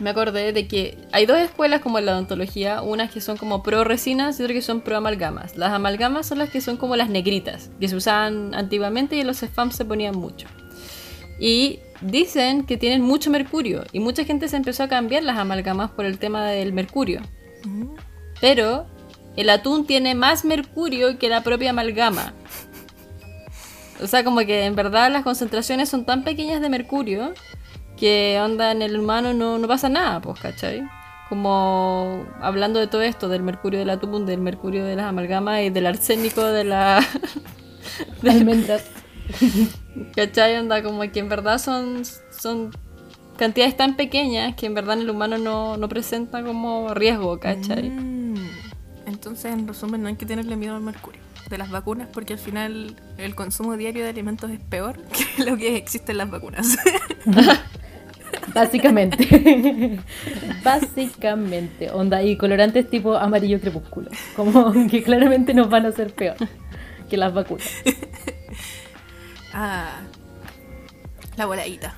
[0.00, 3.62] me acordé de que hay dos escuelas como en la odontología, unas que son como
[3.62, 5.56] pro resinas y otras que son pro amalgamas.
[5.56, 9.26] Las amalgamas son las que son como las negritas, que se usaban antiguamente y en
[9.26, 10.48] los spams se ponían mucho.
[11.38, 15.90] Y dicen que tienen mucho mercurio y mucha gente se empezó a cambiar las amalgamas
[15.90, 17.22] por el tema del mercurio.
[18.40, 18.86] Pero
[19.36, 22.34] el atún tiene más mercurio que la propia amalgama.
[24.02, 27.32] O sea, como que en verdad las concentraciones son tan pequeñas de mercurio
[27.96, 30.82] que onda en el humano no, no pasa nada, pues, ¿cachai?
[31.28, 35.70] Como hablando de todo esto, del mercurio del atún, del mercurio de las amalgamas y
[35.70, 37.04] del arsénico de la...
[38.28, 38.84] Almendras.
[40.14, 40.56] ¿Cachai?
[40.56, 42.70] Onda como que en verdad son, son
[43.36, 47.90] cantidades tan pequeñas que en verdad en el humano no, no presenta como riesgo, ¿cachai?
[47.90, 48.34] Mm.
[49.06, 52.38] Entonces, en resumen, no hay que tenerle miedo al mercurio de las vacunas porque al
[52.38, 55.02] final el consumo diario de alimentos es peor
[55.36, 56.76] que lo que existe en las vacunas.
[58.54, 59.98] Básicamente.
[60.64, 61.90] Básicamente.
[61.90, 64.10] Onda y colorantes tipo amarillo crepúsculo.
[64.36, 66.36] Como que claramente nos van a hacer peor
[67.08, 67.68] que las vacunas.
[69.52, 70.00] ah,
[71.36, 71.94] la voladita.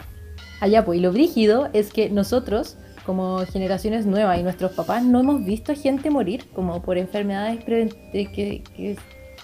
[0.61, 5.21] Allá pues, y lo brígido es que nosotros, como generaciones nuevas y nuestros papás, no
[5.21, 8.63] hemos visto gente morir como por enfermedades que,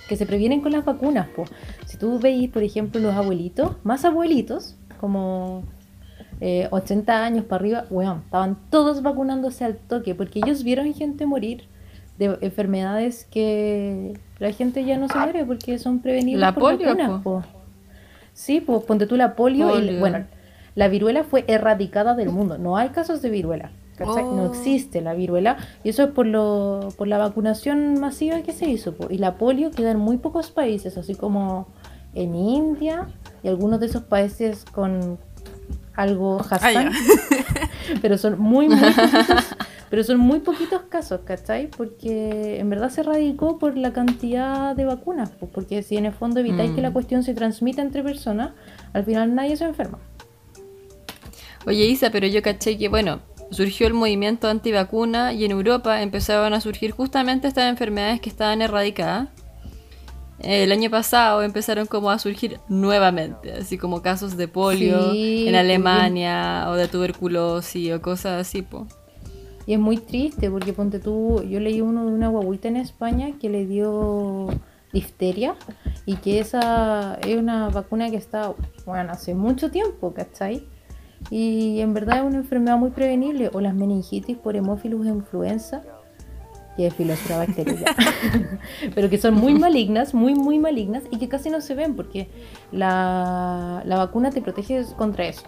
[0.08, 1.28] que se previenen con las vacunas.
[1.28, 1.44] Po.
[1.86, 5.64] Si tú veis, por ejemplo, los abuelitos, más abuelitos, como
[6.40, 11.26] eh, 80 años para arriba, weón, estaban todos vacunándose al toque, porque ellos vieron gente
[11.26, 11.64] morir
[12.18, 16.88] de enfermedades que la gente ya no se muere porque son prevenibles La por polio,
[16.88, 17.40] vacunas, po.
[17.40, 17.42] po.
[18.34, 20.24] Sí, pues ponte tú la polio, y- bueno,
[20.74, 22.58] la viruela fue erradicada del mundo.
[22.58, 23.70] No hay casos de viruela.
[24.00, 24.08] No
[24.44, 24.46] Oh.
[24.46, 25.58] existe la viruela.
[25.84, 28.94] Y eso es por, lo, por la vacunación masiva que se hizo.
[28.94, 29.06] po.
[29.10, 31.68] Y la polio queda en muy pocos países, así como
[32.14, 33.06] en India
[33.44, 35.18] y algunos de esos países con
[35.94, 36.56] algo Ah.
[36.56, 36.92] Hassan.
[38.02, 39.44] pero son muy, muy poquitos.
[39.92, 41.66] Pero son muy poquitos casos, ¿cachai?
[41.68, 45.28] Porque en verdad se radicó por la cantidad de vacunas.
[45.38, 46.74] pues, porque si en el fondo evitáis Mm.
[46.76, 48.52] que la cuestión se transmita entre personas,
[48.94, 49.98] al final nadie se enferma.
[51.66, 56.54] Oye Isa, pero yo caché que, bueno, surgió el movimiento antivacuna y en Europa empezaban
[56.54, 59.28] a surgir justamente estas enfermedades que estaban erradicadas.
[60.42, 65.54] El año pasado empezaron como a surgir nuevamente, así como casos de polio Sí, en
[65.54, 68.86] Alemania o de tuberculosis o cosas así, po.
[69.66, 73.38] Y es muy triste porque ponte tú, yo leí uno de una guaguita en España
[73.40, 74.48] que le dio
[74.92, 75.54] difteria
[76.04, 78.52] y que esa es una vacuna que está,
[78.84, 80.66] bueno, hace mucho tiempo, ¿cachai?
[81.30, 85.82] Y en verdad es una enfermedad muy prevenible, o las meningitis por hemófilos influenza,
[86.76, 87.96] que es filosofía ya.
[88.94, 92.28] pero que son muy malignas, muy, muy malignas y que casi no se ven porque
[92.70, 95.42] la, la vacuna te protege contra eso.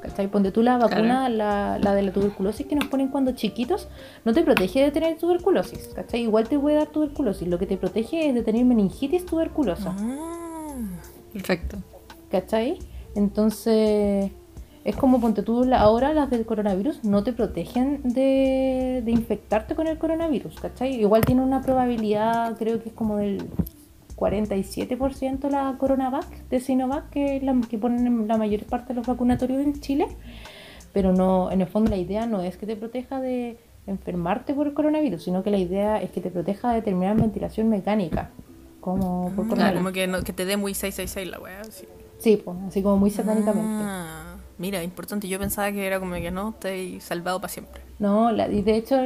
[0.00, 0.28] ¿Cachai?
[0.28, 3.88] Ponte tú la vacuna, la, la de la tuberculosis que nos ponen cuando chiquitos,
[4.24, 6.22] no te protege de tener tuberculosis, ¿cachai?
[6.22, 9.94] Igual te puede dar tuberculosis, lo que te protege es de tener meningitis tuberculosa.
[9.98, 10.34] Ah.
[11.34, 11.76] Perfecto.
[12.30, 12.78] ¿Cachai?
[13.14, 14.30] Entonces,
[14.84, 19.86] es como ponte tú ahora las del coronavirus no te protegen de, de infectarte con
[19.86, 20.94] el coronavirus, ¿cachai?
[21.00, 23.48] Igual tiene una probabilidad, creo que es como del
[24.16, 28.94] 47% la Coronavac de Sinovac, que es la que ponen en la mayor parte de
[28.94, 30.06] los vacunatorios en Chile.
[30.92, 34.66] pero no, en el fondo la idea no es que te proteja de enfermarte por
[34.68, 38.30] el coronavirus, sino que la idea es que te proteja de terminar ventilación mecánica,
[38.80, 39.78] como por Claro, coronavirus.
[39.80, 41.64] como que, no- que te dé muy 666 la weá.
[41.64, 41.86] Sí.
[42.18, 43.68] Sí, pues, así como muy satánicamente.
[43.68, 45.28] Ah, mira, importante.
[45.28, 47.82] Yo pensaba que era como que no, estoy salvado para siempre.
[47.98, 48.96] No, la, y de hecho,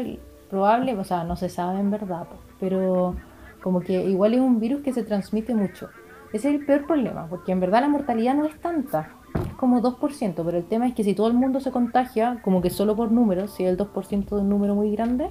[0.51, 2.27] probable, o sea, no se sabe en verdad,
[2.61, 3.17] pero
[3.63, 5.89] como que igual es un virus que se transmite mucho.
[6.33, 9.11] Ese es el peor problema, porque en verdad la mortalidad no es tanta,
[9.47, 12.61] es como 2%, pero el tema es que si todo el mundo se contagia, como
[12.63, 15.31] que solo por números, si es el 2% de un número muy grande,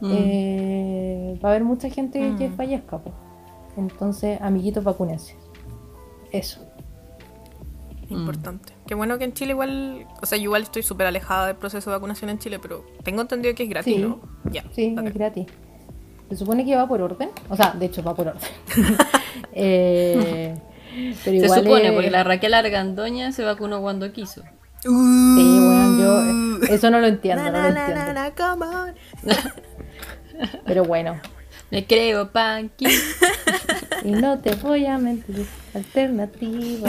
[0.00, 0.10] Mm.
[0.12, 2.52] eh, va a haber mucha gente que Mm.
[2.56, 2.98] fallezca.
[2.98, 3.12] po.
[3.78, 5.36] Entonces, amiguitos, vacúnense.
[6.30, 6.65] Eso.
[8.08, 8.72] Importante.
[8.86, 11.90] Qué bueno que en Chile igual, o sea, yo igual estoy súper alejada del proceso
[11.90, 14.00] de vacunación en Chile, pero tengo entendido que es gratis, Sí.
[14.00, 14.20] ¿no?
[14.50, 14.64] Ya.
[14.72, 15.46] Sí, es gratis.
[16.28, 17.30] Se supone que va por orden.
[17.48, 18.42] O sea, de hecho va por orden.
[19.58, 20.54] Eh,
[21.24, 24.42] pero Se supone, es- porque la Raquel Argandoña se vacunó cuando quiso.
[24.80, 28.12] Sí, bueno, yo eso no lo entiendo, Na, no lo na, entiendo.
[28.12, 28.94] na, na, come on.
[30.66, 31.18] Pero bueno,
[31.70, 32.86] Me creo, Panky.
[34.04, 36.88] y no te voy a mentir, alternativa.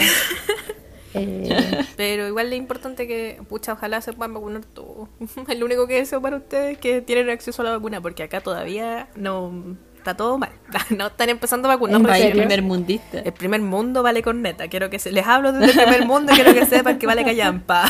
[1.18, 5.08] Eh, Pero igual es importante que, pucha, ojalá se puedan vacunar todos.
[5.48, 8.40] Es lo único que deseo para ustedes que tienen acceso a la vacuna, porque acá
[8.40, 10.50] todavía no está todo mal.
[10.96, 11.96] No están empezando a vacunar.
[11.96, 12.40] ¿En No País serio?
[12.42, 13.18] primer mundista.
[13.20, 14.68] El primer mundo vale corneta.
[14.68, 17.24] Quiero que se les hablo desde el primer mundo y quiero que sepan que vale
[17.24, 17.88] callampa.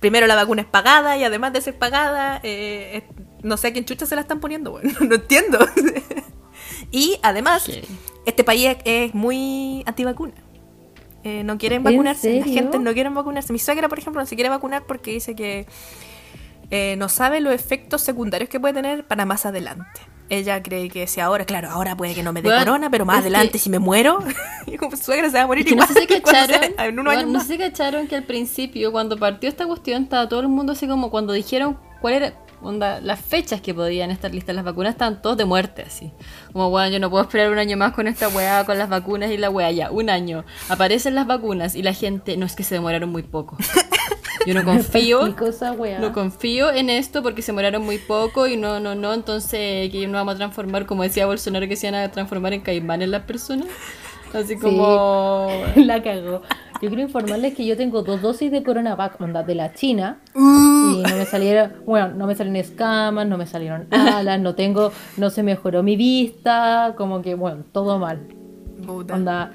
[0.00, 3.72] Primero la vacuna es pagada y además de ser pagada, eh, es- no sé a
[3.72, 5.58] quién chucha se la están poniendo, bueno, no entiendo.
[6.92, 7.68] y además,
[8.24, 10.34] este país es, es muy antivacuna.
[11.24, 13.52] Eh, no quieren ¿En vacunarse, la gente no quiere vacunarse.
[13.52, 15.66] Mi suegra, por ejemplo, no se quiere vacunar porque dice que
[16.70, 20.00] eh, no sabe los efectos secundarios que puede tener para más adelante.
[20.30, 23.06] Ella cree que si ahora, claro, ahora puede que no me dé Bueno, corona, pero
[23.06, 24.18] más que- adelante si me muero,
[24.78, 27.26] como suegra se va a morir Es que no igual sé si cacharon, en bueno,
[27.26, 30.72] no sé si cacharon que al principio, cuando partió esta cuestión, estaba todo el mundo
[30.72, 34.92] así como cuando dijeron cuál era onda, las fechas que podían estar listas las vacunas,
[34.92, 36.12] estaban todos de muerte así.
[36.52, 39.30] Como, bueno, yo no puedo esperar un año más con esta weá, con las vacunas
[39.30, 40.44] y la weá, ya, un año.
[40.68, 43.56] Aparecen las vacunas y la gente, no es que se demoraron muy poco.
[44.46, 45.20] Yo no confío.
[46.00, 50.06] No confío en esto porque se moraron muy poco y no, no, no, entonces que
[50.06, 53.22] nos vamos a transformar, como decía Bolsonaro, que se iban a transformar en caimanes las
[53.22, 53.66] personas.
[54.34, 55.48] Así como...
[55.76, 56.42] La cagó.
[56.80, 60.20] Yo quiero informarles que yo tengo dos dosis de Coronavac, onda, de la China.
[60.34, 60.38] Uh.
[60.98, 64.92] Y no me salieron, bueno, no me salieron escamas, no me salieron alas, no tengo,
[65.16, 68.28] no se mejoró mi vista, como que, bueno, todo mal.
[68.86, 69.14] Puta.
[69.14, 69.52] Onda,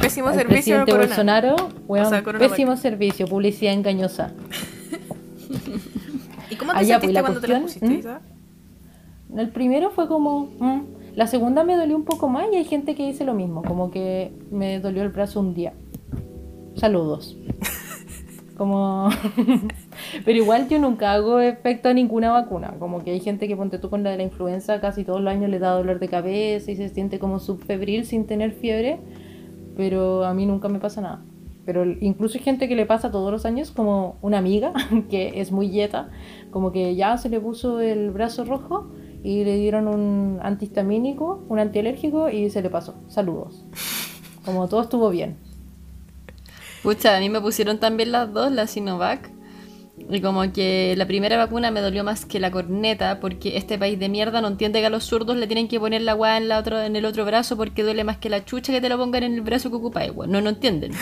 [0.00, 1.06] Pésimo al servicio de presidente.
[1.06, 4.32] Bolsonaro, weón, O sea, pésimo servicio, publicidad engañosa.
[6.50, 8.08] ¿Y cómo te ya, pues, sentiste cuando te cuestión, pusiste,
[9.28, 9.38] ¿Mm?
[9.38, 10.82] El primero fue como, mm.
[11.14, 13.90] La segunda me dolió un poco más y hay gente que dice lo mismo, como
[13.90, 15.74] que me dolió el brazo un día.
[16.74, 17.36] Saludos.
[18.56, 19.10] Como...
[20.24, 22.74] Pero igual yo nunca hago efecto a ninguna vacuna.
[22.78, 25.30] Como que hay gente que ponte tú con la de la influenza casi todos los
[25.32, 28.98] años le da dolor de cabeza y se siente como subfebril sin tener fiebre.
[29.76, 31.22] Pero a mí nunca me pasa nada.
[31.64, 34.72] Pero incluso hay gente que le pasa todos los años, como una amiga
[35.10, 36.10] que es muy yeta,
[36.50, 38.90] como que ya se le puso el brazo rojo
[39.22, 42.94] y le dieron un antihistamínico, un antialérgico y se le pasó.
[43.08, 43.64] Saludos.
[44.44, 45.36] Como todo estuvo bien.
[46.82, 49.30] Pucha, a mí me pusieron también las dos, la Sinovac.
[50.10, 53.98] Y como que la primera vacuna me dolió más que la corneta, porque este país
[53.98, 56.48] de mierda no entiende que a los zurdos le tienen que poner la weá en,
[56.48, 58.98] la otro, en el otro brazo porque duele más que la chucha que te lo
[58.98, 60.30] pongan en el brazo que ocupáis, weón.
[60.30, 60.92] No, no entienden.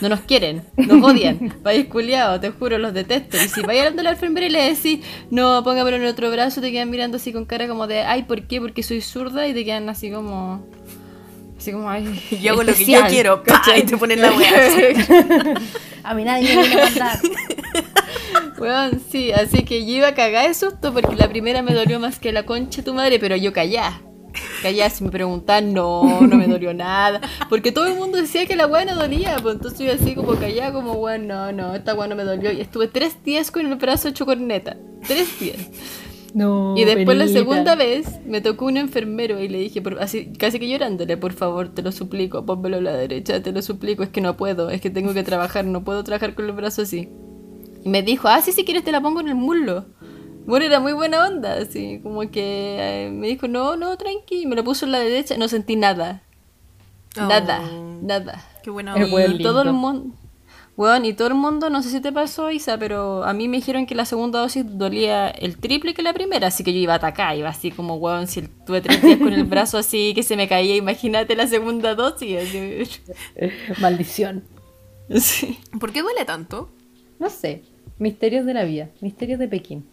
[0.00, 1.54] No nos quieren, nos odian.
[1.62, 3.36] País culiado, te juro, los detesto.
[3.36, 6.60] Y si hablando a la enfermera y le decís, no, póngamelo en el otro brazo,
[6.60, 8.60] te quedan mirando así con cara como de, ay, ¿por qué?
[8.60, 10.64] Porque soy zurda y te quedan así como...
[11.56, 13.80] Así como, ay, Yo hago lo que yo quiero, ¿cachai?
[13.82, 15.54] y te ponen la wea.
[16.04, 17.18] A mí nadie me viene a mandar.
[18.58, 21.98] Weón, sí, así que yo iba a cagar de susto porque la primera me dolió
[22.00, 24.00] más que la concha de tu madre, pero yo callá.
[24.62, 27.20] Callá, si me preguntan, no, no me dolió nada.
[27.50, 30.34] Porque todo el mundo decía que la weá no dolía, pues entonces yo así como
[30.36, 32.50] callá, como weón, no, no, esta weá no me dolió.
[32.52, 34.76] Y estuve tres días con el brazo hecho corneta.
[35.06, 35.58] Tres días.
[36.34, 40.32] No, Y después la segunda vez me tocó un enfermero y le dije, por- así
[40.38, 44.02] casi que llorándole, por favor, te lo suplico, pónmelo a la derecha, te lo suplico,
[44.02, 46.80] es que no puedo, es que tengo que trabajar, no puedo trabajar con el brazo
[46.82, 47.10] así.
[47.84, 49.86] Y me dijo, ah, sí, si quieres te la pongo en el muslo.
[50.46, 54.46] Bueno, era muy buena onda, así, como que eh, me dijo, no, no, tranqui, y
[54.46, 56.22] me lo puso en la derecha, no sentí nada.
[57.16, 58.44] Nada, Oh, nada.
[58.62, 59.06] Qué buena onda.
[59.08, 60.16] buen Y todo el mundo...
[60.74, 63.58] Weón, y todo el mundo, no sé si te pasó, Isa, pero a mí me
[63.58, 66.94] dijeron que la segunda dosis dolía el triple que la primera, así que yo iba
[66.94, 70.22] a atacar, iba así como, weón, si tuve tres días con el brazo así que
[70.22, 72.38] se me caía, imagínate la segunda dosis.
[72.38, 73.00] así.
[73.80, 74.44] Maldición.
[75.14, 75.58] Sí.
[75.78, 76.70] ¿Por qué duele tanto?
[77.18, 77.64] No sé.
[78.02, 78.88] Misterios de la vida.
[79.00, 79.86] Misterios de Pekín.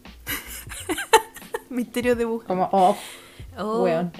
[1.69, 2.47] Misterio de Wuhan.
[2.47, 2.97] Como, oh,
[3.55, 3.83] Oh.
[3.83, 4.11] weón.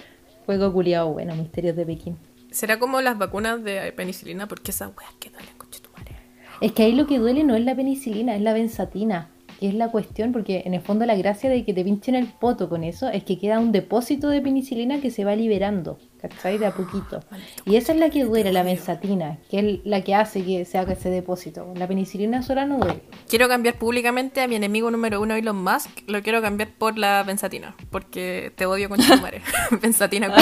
[0.45, 2.15] Juego culiado bueno, Misterios de Pekín.
[2.52, 4.47] ¿Será como las vacunas de penicilina?
[4.47, 6.15] Porque esas weas que duelen, concha tu madre.
[6.62, 9.32] Es que ahí lo que duele no es la penicilina, es la benzatina.
[9.60, 12.28] Que es la cuestión, porque en el fondo la gracia de que te pinchen el
[12.28, 16.58] poto con eso es que queda un depósito de penicilina que se va liberando, ¿cachai?
[16.58, 17.19] De a poquito.
[17.65, 20.78] Y esa es la que duele, la benzatina, que es la que hace que se
[20.78, 21.74] haga ese depósito.
[21.76, 23.02] La penicilina sola no duele.
[23.28, 25.89] Quiero cambiar públicamente a mi enemigo número uno, Elon Musk.
[26.08, 27.76] Lo quiero cambiar por la benzatina.
[27.91, 29.41] Porque te odio, concha tu madre.
[29.82, 30.34] benzatina.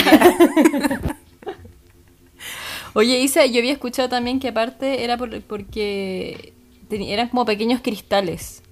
[2.93, 6.53] Oye, Isa, yo había escuchado también que aparte era por- porque
[6.89, 8.63] eran como pequeños cristales.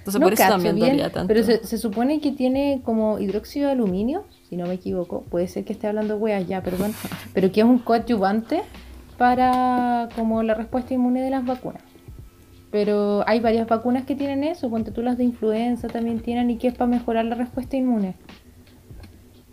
[0.00, 1.28] Entonces no por eso también bien, dolía tanto.
[1.28, 5.24] pero se, se supone que tiene como hidróxido de aluminio, si no me equivoco.
[5.28, 6.94] Puede ser que esté hablando weas ya, perdón.
[7.34, 8.62] Pero que es un coadyuvante
[9.18, 11.82] para como la respuesta inmune de las vacunas.
[12.70, 16.56] Pero hay varias vacunas que tienen eso, ponte tú las de influenza también tienen y
[16.56, 18.14] que es para mejorar la respuesta inmune.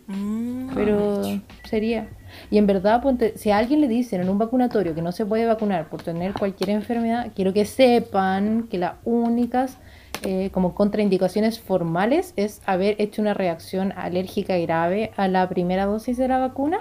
[0.06, 0.70] Mm.
[0.74, 1.22] Pero
[1.68, 2.08] sería.
[2.50, 5.26] Y en verdad, ponte, si a alguien le dicen en un vacunatorio que no se
[5.26, 9.78] puede vacunar por tener cualquier enfermedad, quiero que sepan que las únicas
[10.22, 16.16] eh, como contraindicaciones formales es haber hecho una reacción alérgica grave a la primera dosis
[16.16, 16.80] de la vacuna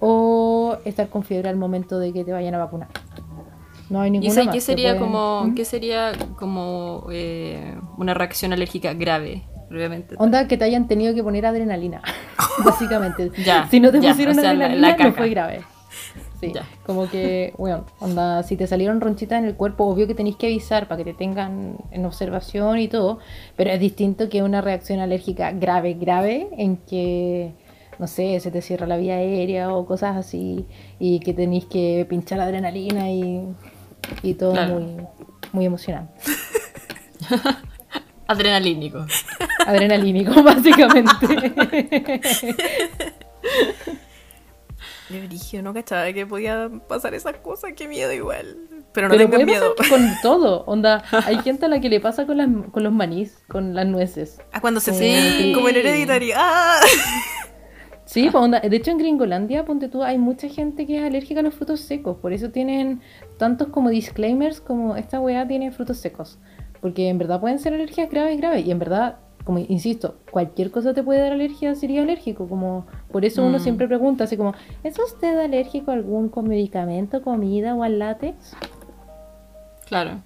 [0.00, 2.88] o estar con fiebre al momento de que te vayan a vacunar.
[3.90, 5.54] No hay ¿Y ninguna esa- más, qué se sería pueden- como, ¿Mm?
[5.54, 10.14] qué sería como eh, una reacción alérgica grave, obviamente?
[10.18, 12.00] Onda que te hayan tenido que poner adrenalina,
[12.64, 13.30] básicamente.
[13.44, 15.62] Ya, si no te ya, pusieron sea, la- adrenalina, la no fue grave.
[16.42, 16.66] Sí, Ya.
[16.84, 20.46] como que, bueno, onda, si te salieron ronchitas en el cuerpo, obvio que tenéis que
[20.48, 23.20] avisar para que te tengan en observación y todo,
[23.54, 27.52] pero es distinto que una reacción alérgica grave, grave, en que,
[28.00, 30.66] no sé, se te cierra la vía aérea o cosas así,
[30.98, 33.46] y que tenéis que pinchar adrenalina y,
[34.24, 34.80] y todo Claro.
[34.80, 34.96] muy,
[35.52, 36.12] muy emocionante.
[38.26, 39.06] Adrenalínico.
[39.64, 41.26] Adrenalínico, básicamente.
[45.12, 48.56] Qué brígido, no cachaba que podía pasar esas cosas, qué miedo igual.
[48.92, 49.74] Pero no Pero puede miedo.
[49.88, 51.04] con todo, onda.
[51.26, 54.38] Hay gente a la que le pasa con, las, con los manís, con las nueces.
[54.52, 55.52] Ah, cuando se Sí.
[55.54, 56.34] como en hereditario.
[56.36, 56.80] ¡Ah!
[58.04, 58.60] Sí, pues, onda.
[58.60, 61.80] De hecho, en Gringolandia, ponte tú, hay mucha gente que es alérgica a los frutos
[61.80, 62.18] secos.
[62.18, 63.00] Por eso tienen
[63.38, 66.38] tantos como disclaimers como esta weá tiene frutos secos.
[66.82, 68.66] Porque en verdad pueden ser alergias graves, graves.
[68.66, 72.48] Y en verdad, como insisto, cualquier cosa te puede dar alergia, sería alérgico.
[72.48, 73.62] Como por eso uno Mm.
[73.62, 78.54] siempre pregunta, así como, ¿es usted alérgico a algún con medicamento, comida o al látex?
[79.86, 80.22] Claro.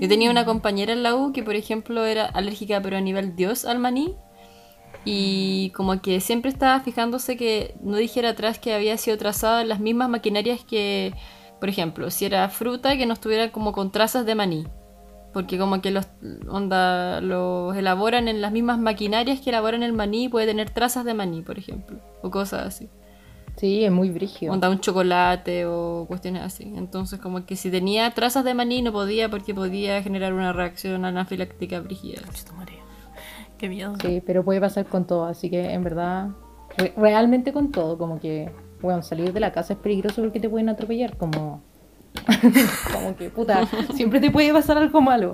[0.00, 3.36] Yo tenía una compañera en la U que, por ejemplo, era alérgica, pero a nivel
[3.36, 4.14] Dios al maní.
[5.04, 9.68] Y como que siempre estaba fijándose que no dijera atrás que había sido trazada en
[9.68, 11.14] las mismas maquinarias que,
[11.58, 14.66] por ejemplo, si era fruta, que no estuviera como con trazas de maní.
[15.32, 16.08] Porque como que los,
[16.48, 21.14] onda, los elaboran en las mismas maquinarias que elaboran el maní, puede tener trazas de
[21.14, 21.98] maní, por ejemplo.
[22.22, 22.88] O cosas así.
[23.56, 24.52] Sí, es muy brígido.
[24.52, 26.72] Onda un chocolate o cuestiones así.
[26.76, 31.04] Entonces, como que si tenía trazas de maní no podía porque podía generar una reacción
[31.04, 32.22] anafiláctica brígida.
[33.58, 33.92] Qué miedo.
[34.00, 36.30] Sí, pero puede pasar con todo, así que en verdad,
[36.78, 40.48] re- realmente con todo, como que, bueno, salir de la casa es peligroso porque te
[40.48, 41.62] pueden atropellar, como,
[42.92, 45.32] como que, puta, siempre te puede pasar algo malo.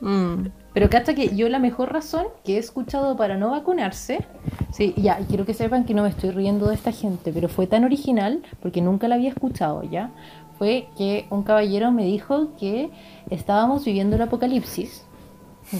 [0.00, 0.46] Mm.
[0.72, 4.24] Pero hasta que yo la mejor razón que he escuchado para no vacunarse,
[4.72, 7.48] sí, ya, y quiero que sepan que no me estoy riendo de esta gente, pero
[7.48, 10.10] fue tan original, porque nunca la había escuchado, ¿ya?
[10.56, 12.90] Fue que un caballero me dijo que
[13.30, 15.04] estábamos viviendo el apocalipsis,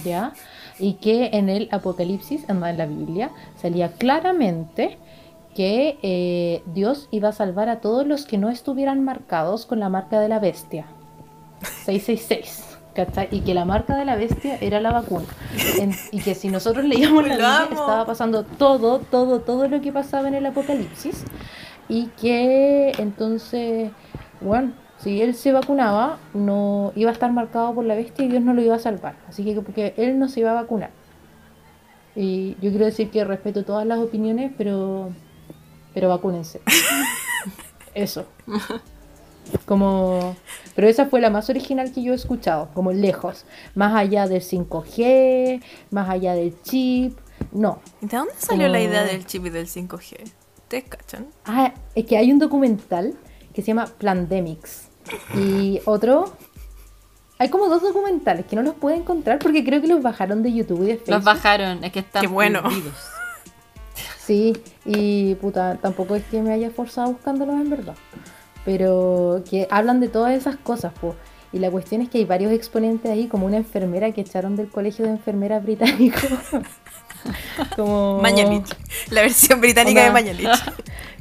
[0.03, 0.33] ¿ya?
[0.79, 4.97] Y que en el apocalipsis, en la Biblia, salía claramente
[5.59, 9.89] que eh, Dios iba a salvar a todos los que no estuvieran marcados con la
[9.89, 10.85] marca de la bestia.
[11.83, 12.77] 666.
[12.93, 13.27] ¿cachai?
[13.29, 15.25] Y que la marca de la bestia era la vacuna.
[15.77, 19.81] En- y que si nosotros leíamos la Lo Biblia, estaba pasando todo, todo, todo lo
[19.81, 21.25] que pasaba en el apocalipsis.
[21.89, 23.91] Y que entonces,
[24.39, 28.43] bueno, si él se vacunaba, no iba a estar marcado por la bestia y Dios
[28.43, 29.15] no lo iba a salvar.
[29.27, 30.91] Así que porque él no se iba a vacunar.
[32.15, 35.09] Y yo quiero decir que respeto todas las opiniones, pero
[35.93, 36.61] pero vacúnense.
[37.93, 38.25] Eso.
[39.65, 40.35] Como
[40.79, 43.43] pero esa fue la más original que yo he escuchado, como lejos,
[43.75, 45.61] más allá del 5G,
[45.91, 47.17] más allá del chip.
[47.51, 47.81] No.
[47.99, 50.31] ¿De dónde salió la idea del chip y del 5G?
[50.59, 51.27] ¿Ustedes cachan?
[51.43, 53.13] Ah, es que hay un documental
[53.53, 54.87] que se llama Plandemics
[55.35, 56.33] y otro
[57.39, 60.53] hay como dos documentales que no los puedo encontrar porque creo que los bajaron de
[60.53, 61.15] YouTube y de Facebook.
[61.15, 62.61] Los bajaron, es que están Qué bueno.
[62.61, 62.95] prohibidos.
[64.29, 64.55] Sí,
[64.85, 67.95] y puta, tampoco es que me haya forzado buscándolos en verdad.
[68.63, 71.15] pero que hablan de todas esas cosas, po.
[71.51, 74.69] Y la cuestión es que hay varios exponentes ahí, como una enfermera que echaron del
[74.69, 76.19] colegio de enfermeras británico.
[77.75, 78.21] como...
[78.21, 78.67] Mañalich.
[79.09, 80.47] La versión británica de Mañalich.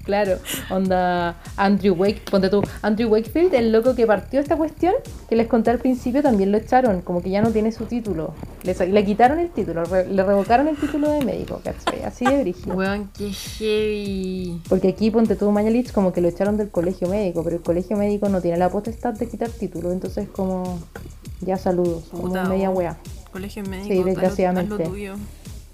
[0.08, 0.38] Claro,
[0.70, 4.94] onda Andrew Wake, ponte tú, Andrew Wakefield, el loco que partió esta cuestión,
[5.28, 8.32] que les conté al principio, también lo echaron, como que ya no tiene su título.
[8.62, 12.04] Le, quitaron el título, re- le revocaron el título de médico, ¿cachai?
[12.04, 12.74] Así de brígido.
[12.74, 14.62] Weón, qué heavy.
[14.70, 17.98] Porque aquí, ponte tú, Mañalich, como que lo echaron del colegio médico, pero el colegio
[17.98, 20.78] médico no tiene la potestad de quitar título, entonces como,
[21.42, 22.74] ya saludos, como Puta, media oh.
[22.74, 22.96] wea.
[23.30, 24.84] Colegio médico, Sí, desgraciadamente.
[24.84, 25.14] lo tuyo.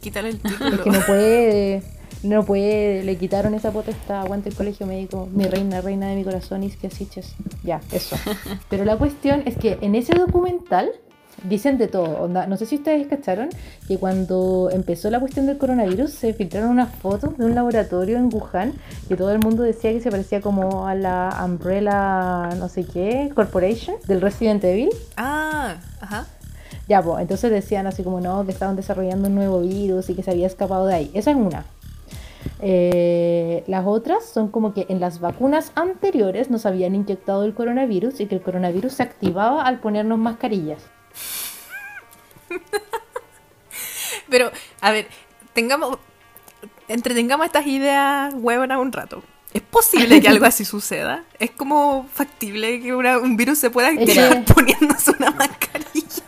[0.01, 0.83] Quítale el Es título.
[0.83, 1.83] que no puede,
[2.25, 6.25] no puede, le quitaron esa potestad, aguante el colegio médico, mi reina, reina de mi
[6.25, 7.35] corazón, y que asiches.
[7.63, 8.17] Ya, eso.
[8.71, 10.91] Pero la cuestión es que en ese documental
[11.43, 12.23] dicen de todo.
[12.23, 13.51] Onda, no sé si ustedes cacharon
[13.87, 18.31] que cuando empezó la cuestión del coronavirus se filtraron unas fotos de un laboratorio en
[18.33, 18.73] Wuhan
[19.09, 23.31] que todo el mundo decía que se parecía como a la Umbrella, no sé qué,
[23.35, 24.91] Corporation del Resident Evil.
[25.17, 26.27] Ah, ajá.
[26.89, 30.23] Ya, pues, entonces decían así como no, que estaban desarrollando un nuevo virus y que
[30.23, 31.11] se había escapado de ahí.
[31.15, 31.65] Esa es una.
[32.61, 38.21] Eh, las otras son como que en las vacunas anteriores nos habían inyectado el coronavirus
[38.21, 40.83] y que el coronavirus se activaba al ponernos mascarillas.
[44.29, 45.07] Pero, a ver,
[45.53, 45.99] tengamos.
[46.89, 49.23] Entretengamos estas ideas huevonas un rato.
[49.53, 51.23] ¿Es posible que algo así suceda?
[51.39, 56.23] ¿Es como factible que una- un virus se pueda Es activar que- poniéndose una mascarilla?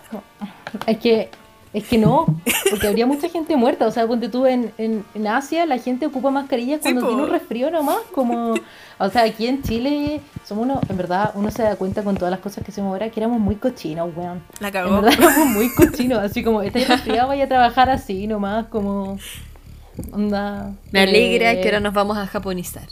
[0.86, 1.30] Es que,
[1.76, 2.24] es que no,
[2.70, 3.86] porque habría mucha gente muerta.
[3.86, 7.28] O sea, ponte tú en, en, en Asia, la gente ocupa mascarillas cuando tiene un
[7.28, 7.98] resfrío nomás.
[8.14, 8.54] Como,
[8.98, 12.30] o sea, aquí en Chile somos uno, en verdad, uno se da cuenta con todas
[12.30, 14.42] las cosas que hacemos ahora que éramos muy cochinos, weón.
[14.58, 15.02] La En cagó.
[15.02, 19.18] verdad éramos muy cochinos, así como, este resfriado vaya a trabajar así nomás, como,
[20.12, 20.72] onda.
[20.92, 22.88] Me alegra eh, que ahora nos vamos a japonizar.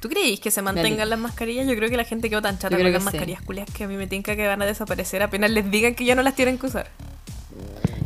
[0.00, 1.66] ¿Tú creéis que se mantengan las mascarillas?
[1.66, 3.04] Yo creo que la gente quedó tan chata con las sí.
[3.04, 6.06] mascarillas culias que a mí me tinca que van a desaparecer apenas les digan que
[6.06, 6.86] ya no las tienen que usar.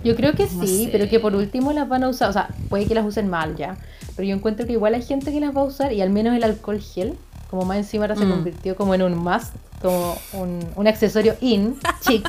[0.05, 0.89] Yo creo que No sí, sé.
[0.93, 3.57] pero que por último las van a usar, o sea, puede que las usen mal
[3.57, 3.77] ya,
[4.17, 6.37] pero yo encuentro que igual hay gente que las va a usar y al menos
[6.37, 7.15] el alcohol gel,
[7.51, 8.31] como más encima ahora se Mm.
[8.31, 11.77] convirtió como en un must, como un, un accesorio in,
[12.07, 12.29] chic,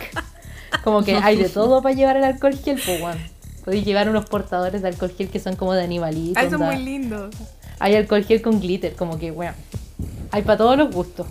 [0.84, 3.20] como que hay de todo para llevar el alcohol gel, pues bueno.
[3.64, 6.42] Podéis llevar unos portadores de alcohol gel que son como de animalitos.
[6.44, 6.68] Es onda.
[6.68, 7.30] muy lindo.
[7.80, 9.54] Hay alcohol gel con glitter, como que, bueno,
[10.32, 11.26] hay para todos los gustos.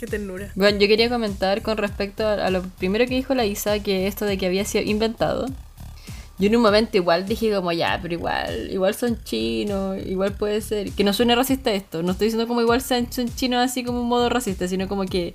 [0.00, 0.50] Qué ternura.
[0.54, 4.06] Bueno, yo quería comentar con respecto a, a lo primero que dijo la Isa, que
[4.06, 5.44] esto de que había sido inventado.
[6.38, 10.62] Yo en un momento igual dije como ya, pero igual, igual son chinos, igual puede
[10.62, 10.92] ser.
[10.92, 14.00] Que no suene racista esto, no estoy diciendo como igual sean, son chinos así como
[14.00, 15.34] un modo racista, sino como que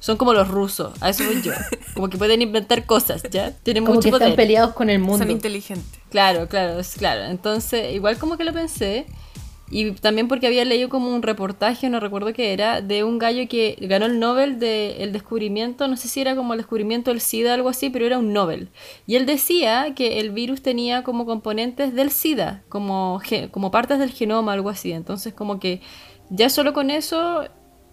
[0.00, 1.52] son como los rusos, a eso voy yo.
[1.94, 3.50] Como que pueden inventar cosas, ¿ya?
[3.50, 4.36] Tienen Como mucho que están poder.
[4.36, 5.18] peleados con el mundo.
[5.18, 6.00] Son inteligentes.
[6.10, 7.24] Claro, claro, es claro.
[7.24, 9.06] Entonces, igual como que lo pensé.
[9.70, 13.46] Y también porque había leído como un reportaje, no recuerdo qué era, de un gallo
[13.48, 17.50] que ganó el Nobel del descubrimiento, no sé si era como el descubrimiento del SIDA
[17.50, 18.70] o algo así, pero era un Nobel.
[19.06, 24.10] Y él decía que el virus tenía como componentes del SIDA, como, como partes del
[24.10, 24.92] genoma, algo así.
[24.92, 25.82] Entonces, como que
[26.30, 27.44] ya solo con eso,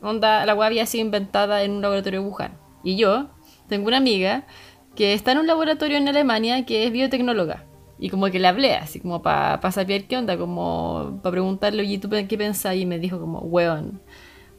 [0.01, 2.57] onda, la weá había sido inventada en un laboratorio de Wuhan.
[2.83, 3.29] Y yo
[3.67, 4.45] tengo una amiga
[4.95, 7.65] que está en un laboratorio en Alemania que es biotecnóloga.
[7.97, 11.97] Y como que le hablé, así como para saber qué onda, como para preguntarle, oye,
[11.97, 12.75] ¿tú qué pensás?
[12.75, 14.01] Y me dijo como, weón,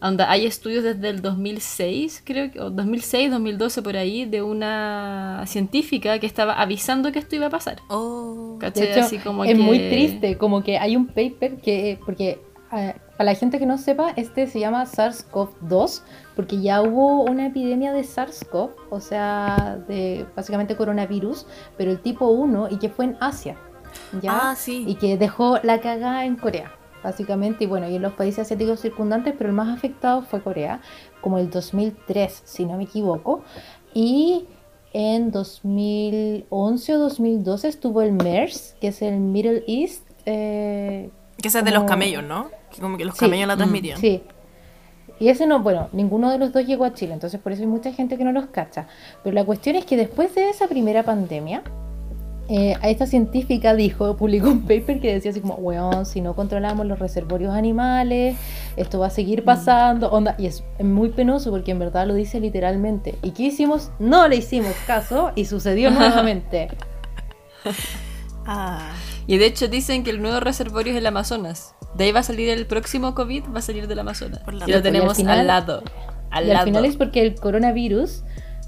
[0.01, 5.45] onda, hay estudios desde el 2006, creo que, o 2006, 2012 por ahí, de una
[5.47, 7.79] científica que estaba avisando que esto iba a pasar.
[7.89, 8.59] Oh.
[8.61, 12.41] De hecho, Así como es que- muy triste, como que hay un paper que, porque
[12.73, 16.03] eh, para la gente que no sepa, este se llama SARS-CoV-2,
[16.35, 21.47] porque ya hubo una epidemia de SARS-CoV, o sea, de básicamente coronavirus,
[21.79, 23.57] pero el tipo 1 y que fue en Asia,
[24.21, 24.51] ¿ya?
[24.51, 24.85] Ah, sí.
[24.87, 28.81] Y que dejó la cagada en Corea, básicamente, y bueno, y en los países asiáticos
[28.81, 30.81] circundantes, pero el más afectado fue Corea,
[31.23, 33.43] como el 2003, si no me equivoco,
[33.95, 34.47] y
[34.93, 40.07] en 2011 o 2012 estuvo el MERS, que es el Middle East.
[40.27, 41.11] eh,
[41.41, 42.51] Que ese es de los como- camellos, ¿no?
[42.75, 43.99] Que como que los Sí, camellos la mm, transmitían.
[44.01, 44.23] Sí.
[45.19, 47.69] Y ese no, bueno, ninguno de los dos llegó a Chile, entonces por eso hay
[47.69, 48.87] mucha gente que no los cacha.
[49.25, 51.63] Pero la cuestión es que después de esa primera pandemia,
[52.49, 56.35] eh, a esta científica dijo, publicó un paper que decía así como, weón, si no
[56.37, 58.37] controlamos los reservorios animales,
[58.77, 62.39] esto va a seguir pasando, onda, y es muy penoso porque en verdad lo dice
[62.39, 63.15] literalmente.
[63.23, 63.91] ¿Y qué hicimos?
[63.99, 66.69] No le hicimos caso y sucedió nuevamente.
[68.47, 68.91] Ah.
[69.27, 71.75] Y de hecho dicen que el nuevo reservorio es el Amazonas.
[71.97, 74.41] De ahí va a salir el próximo COVID, va a salir del Amazonas.
[74.47, 74.71] Y lo noche.
[74.71, 75.83] Y al tenemos final- al lado.
[76.31, 76.67] Al y al lado.
[76.67, 78.23] final es porque el coronavirus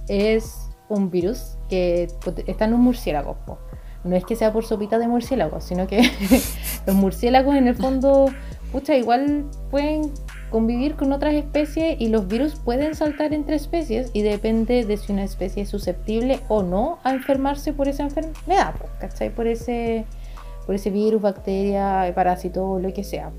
[0.09, 0.55] es
[0.89, 2.09] un virus que
[2.47, 3.37] está en un murciélago.
[3.47, 3.59] po.
[4.05, 6.01] No es que sea por sopita de murciélago, sino que
[6.87, 8.27] los murciélagos en el fondo,
[8.73, 10.13] pucha, igual pueden
[10.51, 15.13] convivir con otras especies y los virus pueden saltar entre especies y depende de si
[15.13, 19.29] una especie es susceptible o no a enfermarse por esa enfermedad, po, ¿cachai?
[19.35, 20.07] Por ese,
[20.69, 23.31] por ese virus, bacteria, parásito, lo que sea.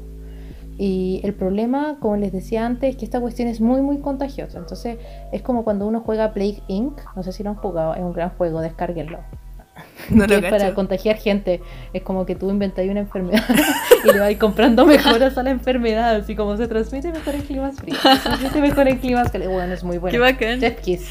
[0.79, 4.57] Y el problema, como les decía antes, es que esta cuestión es muy, muy contagiosa.
[4.57, 4.97] Entonces,
[5.31, 6.99] es como cuando uno juega Plague Inc.
[7.15, 9.19] No sé si lo han jugado, es un gran juego, descárguenlo.
[10.09, 11.61] No lo es para contagiar gente.
[11.93, 13.43] Es como que tú inventas una enfermedad
[14.03, 16.15] y le vas comprando mejoras a la enfermedad.
[16.15, 17.99] Así como se transmite mejor en climas fríos.
[18.01, 19.53] Se transmite mejor en climas cálidos.
[19.53, 20.13] Bueno, es muy bueno.
[20.13, 20.59] Qué bacán.
[20.59, 21.07] Chef Kiss.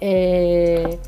[0.00, 1.00] Eh,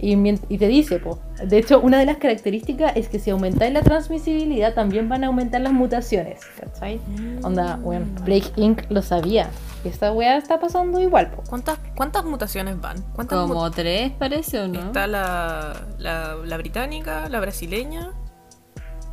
[0.00, 3.72] y, y te dice, po, de hecho, una de las características es que si aumentáis
[3.72, 6.40] la transmisibilidad, también van a aumentar las mutaciones.
[6.58, 7.00] ¿Cachai?
[7.42, 8.82] Onda, bueno, Plague Inc.
[8.90, 9.48] lo sabía.
[9.84, 11.42] Esta weá está pasando igual, po.
[11.48, 13.02] ¿Cuántas, ¿Cuántas mutaciones van?
[13.14, 14.78] ¿Cuántas Como tres, parece, ¿o no?
[14.80, 18.10] Está la, la, la británica, la brasileña,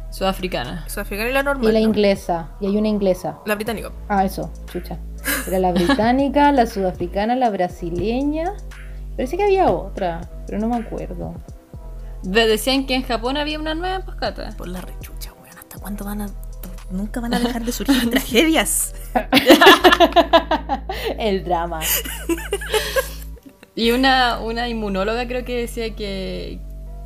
[0.09, 0.81] Sudafricana.
[0.83, 1.73] la sudafricana y la Y normal.
[1.73, 1.85] la ¿no?
[1.85, 2.49] inglesa.
[2.59, 3.37] Y hay una inglesa.
[3.45, 3.91] La británica.
[4.09, 4.97] Ah, eso, chucha.
[5.47, 8.53] Era la británica, la sudafricana, la brasileña.
[9.17, 11.33] Parece que había otra, pero no me acuerdo.
[12.23, 14.51] De- Decían que en Japón había una nueva poscata.
[14.57, 15.57] Por la rechucha, weón.
[15.57, 16.29] ¿Hasta cuándo van a.?
[16.91, 18.93] Nunca van a dejar de surgir tragedias.
[21.19, 21.81] El drama.
[23.75, 26.59] Y una, una inmunóloga creo que decía que,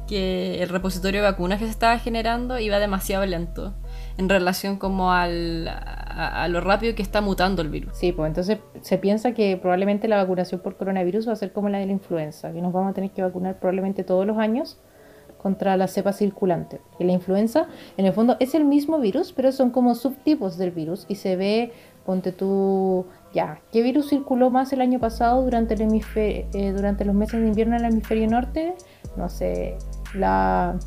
[0.07, 3.74] que el repositorio de vacunas que se estaba generando iba demasiado lento
[4.18, 7.91] en relación como al, a, lo rápido que está mutando el virus.
[7.93, 11.70] Sí, pues entonces se piensa que probablemente la vacunación por coronavirus va a ser como
[11.70, 14.80] la de la influenza, que nos vamos a tener que vacunar probablemente todos los años
[15.41, 16.80] contra la cepa circulante.
[16.97, 20.70] Que la influenza, en el fondo, es el mismo virus, pero son como subtipos del
[20.70, 21.72] virus y se ve,
[22.05, 27.05] ponte tú, ya, ¿qué virus circuló más el año pasado durante, el hemisferio, eh, durante
[27.05, 28.76] los meses de invierno en el hemisferio norte?
[29.18, 29.80] No sé,
[30.14, 30.78] la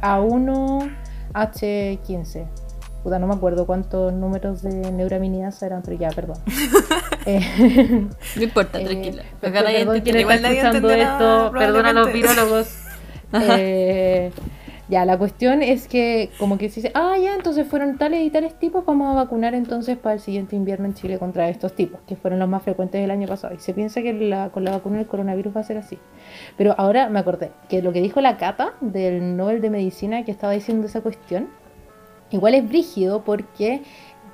[0.00, 2.63] A1H15.
[3.04, 6.38] Puta, no me acuerdo cuántos números de neuraminidasa eran, pero ya, perdón.
[7.26, 7.40] Eh,
[8.36, 9.22] No importa, eh, tranquila.
[9.40, 12.78] perdón, nadie perdón, entiende quien está escuchando esto, perdona a los virólogos.
[13.50, 14.30] Eh,
[14.88, 18.30] ya, la cuestión es que como que se dice, ah, ya, entonces fueron tales y
[18.30, 22.00] tales tipos, vamos a vacunar entonces para el siguiente invierno en Chile contra estos tipos,
[22.06, 23.54] que fueron los más frecuentes del año pasado.
[23.54, 25.98] Y se piensa que la- con la vacuna del coronavirus va a ser así.
[26.56, 30.30] Pero ahora me acordé que lo que dijo la cata del Nobel de Medicina que
[30.30, 31.48] estaba diciendo esa cuestión,
[32.30, 33.82] igual es brígido porque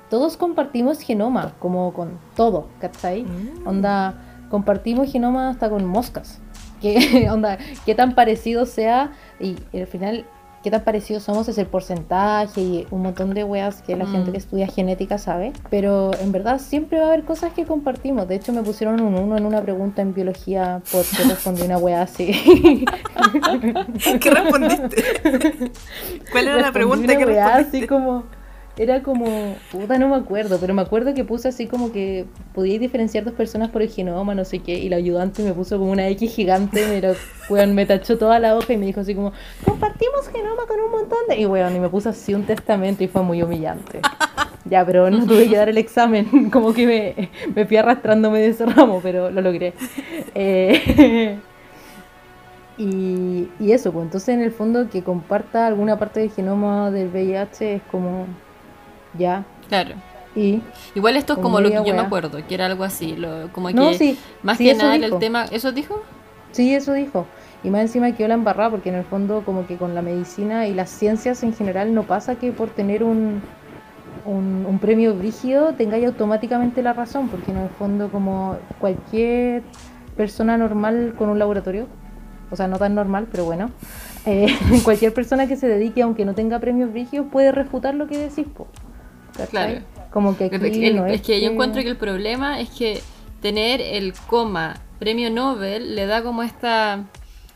[0.09, 3.23] todos compartimos genoma, como con todo, ¿cachai?
[3.23, 3.67] Mm.
[3.67, 6.41] Onda, compartimos genoma hasta con moscas.
[6.81, 10.25] Que, onda, qué tan parecido sea y al final
[10.63, 14.11] qué tan parecidos somos es el porcentaje y un montón de weas que la Mm.
[14.11, 15.53] gente que estudia genética sabe.
[15.69, 18.27] Pero en verdad siempre va a haber cosas que compartimos.
[18.27, 22.01] De hecho me pusieron un uno en una pregunta en biología porque respondí una wea
[22.03, 22.31] así.
[24.19, 25.03] ¿Qué respondiste?
[26.31, 27.77] ¿Cuál era la pregunta una que respondiste?
[27.77, 28.23] así como
[28.77, 32.79] era como puta no me acuerdo pero me acuerdo que puse así como que podíais
[32.79, 35.91] diferenciar dos personas por el genoma no sé qué y la ayudante me puso como
[35.91, 37.13] una X gigante pero
[37.49, 39.33] weón me tachó toda la hoja y me dijo así como
[39.65, 43.07] compartimos genoma con un montón de y weón y me puso así un testamento y
[43.07, 44.01] fue muy humillante.
[44.65, 48.49] Ya pero no tuve que dar el examen como que me, me fui arrastrándome de
[48.49, 49.73] ese ramo pero lo logré.
[50.35, 51.37] Eh,
[52.77, 57.09] Y, y eso, pues entonces en el fondo que comparta alguna parte del genoma del
[57.09, 58.25] VIH es como
[59.13, 59.45] ya.
[59.67, 59.95] Claro.
[60.35, 60.63] Y
[60.95, 63.69] Igual esto es Como lo que yo me acuerdo, que era algo así, lo, como
[63.71, 65.05] No, que sí, más sí, que nada dijo.
[65.15, 66.07] el tema, ¿eso dijo?
[66.51, 67.27] sí, eso dijo.
[67.63, 70.67] Y más encima quedó la embarrada porque en el fondo como que con la medicina
[70.67, 73.43] y las ciencias en general no pasa que por tener un,
[74.25, 79.63] un, un premio brígido tengáis automáticamente la razón, porque en el fondo como cualquier
[80.15, 81.87] persona normal con un laboratorio,
[82.49, 83.71] o sea, no tan normal, pero bueno,
[84.25, 84.47] eh,
[84.83, 88.47] cualquier persona que se dedique, aunque no tenga premios brígidos, puede refutar lo que decís,
[88.55, 88.67] po.
[89.49, 89.79] Claro.
[90.11, 93.01] Como que aquí El- no es que yo encuentro que el problema es que
[93.41, 97.05] tener el coma premio Nobel le da como esta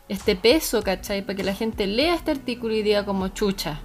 [0.08, 1.22] este peso, ¿cachai?
[1.22, 3.80] Para que la gente lea este artículo y diga como chucha.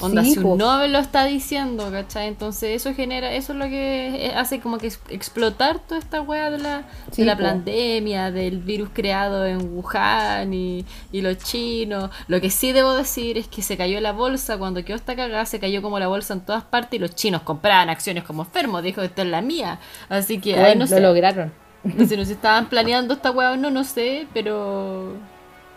[0.00, 2.28] Onda, Sí, si un Nobel lo está diciendo, ¿cachai?
[2.28, 6.58] Entonces eso genera, eso es lo que hace como que explotar toda esta weá de
[6.58, 7.42] la, Sí, de la po.
[7.44, 12.10] pandemia, del virus creado en Wuhan y, y los chinos.
[12.28, 15.46] Lo que sí debo decir es que se cayó la bolsa, cuando quedó esta cagada,
[15.46, 18.82] se cayó como la bolsa en todas partes y los chinos compraban acciones como enfermos,
[18.82, 19.78] dijo, esta es la mía.
[20.08, 21.00] Así que, Bueno, no lo sé.
[21.00, 21.52] lograron.
[21.84, 25.12] No sé, no sé estaban planeando esta weá o no, no sé, pero...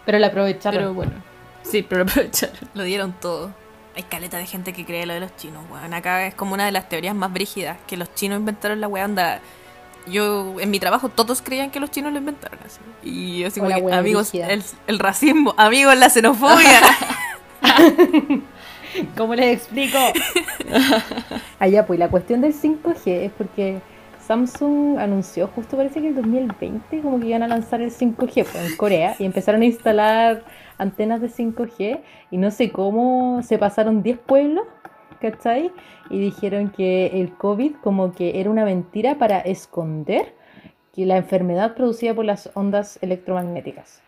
[0.05, 0.79] Pero la aprovecharon.
[0.79, 1.11] Pero bueno.
[1.61, 2.55] Sí, pero aprovecharon.
[2.73, 3.51] Lo dieron todo.
[3.99, 5.93] Hay caleta de gente que cree lo de los chinos, weón.
[5.93, 9.03] Acá es como una de las teorías más brígidas, que los chinos inventaron la weá
[9.03, 9.41] onda.
[10.07, 12.79] Yo, en mi trabajo, todos creían que los chinos lo inventaron así.
[13.03, 16.79] Y yo así como que, amigos, el, el racismo, amigos, la xenofobia.
[19.17, 19.97] ¿Cómo les explico?
[21.59, 23.81] Allá, pues la cuestión del 5G es porque
[24.29, 28.55] Samsung anunció justo parece que en 2020 como que iban a lanzar el 5G pues,
[28.55, 30.43] en Corea y empezaron a instalar
[30.77, 31.99] antenas de 5G
[32.29, 34.67] y no sé cómo se pasaron 10 pueblos,
[35.19, 35.71] ¿cachai?
[36.11, 40.35] Y dijeron que el COVID como que era una mentira para esconder
[40.93, 44.03] que la enfermedad producida por las ondas electromagnéticas.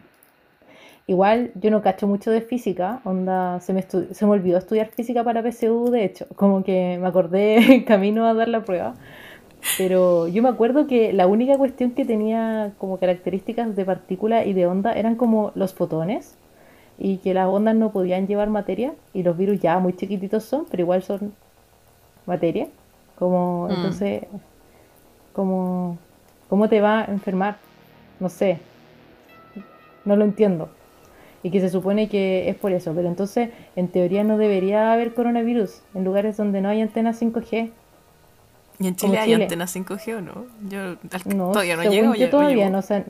[1.07, 5.23] Igual yo no cacho mucho de física, onda, se me, se me olvidó estudiar física
[5.23, 8.93] para PSU, de hecho, como que me acordé camino a dar la prueba.
[9.77, 14.53] Pero yo me acuerdo que la única cuestión que tenía como características de partícula y
[14.53, 16.35] de onda eran como los fotones
[16.97, 20.65] y que las ondas no podían llevar materia y los virus ya muy chiquititos son,
[20.69, 21.33] pero igual son
[22.25, 22.67] materia.
[23.17, 23.71] Como, Mm.
[23.71, 24.23] entonces,
[25.33, 25.97] como,
[26.49, 27.57] ¿cómo te va a enfermar?
[28.19, 28.57] No sé.
[30.05, 30.69] No lo entiendo.
[31.43, 32.93] Y que se supone que es por eso.
[32.95, 37.71] Pero entonces, en teoría, no debería haber coronavirus en lugares donde no hay antenas 5G.
[38.79, 39.43] ¿Y en Como Chile hay Chile.
[39.43, 40.45] antenas 5G o no?
[40.69, 40.97] Yo al-
[41.37, 42.15] No, todavía no según llego.
[42.15, 42.79] yo todavía no.
[42.79, 43.05] O sea,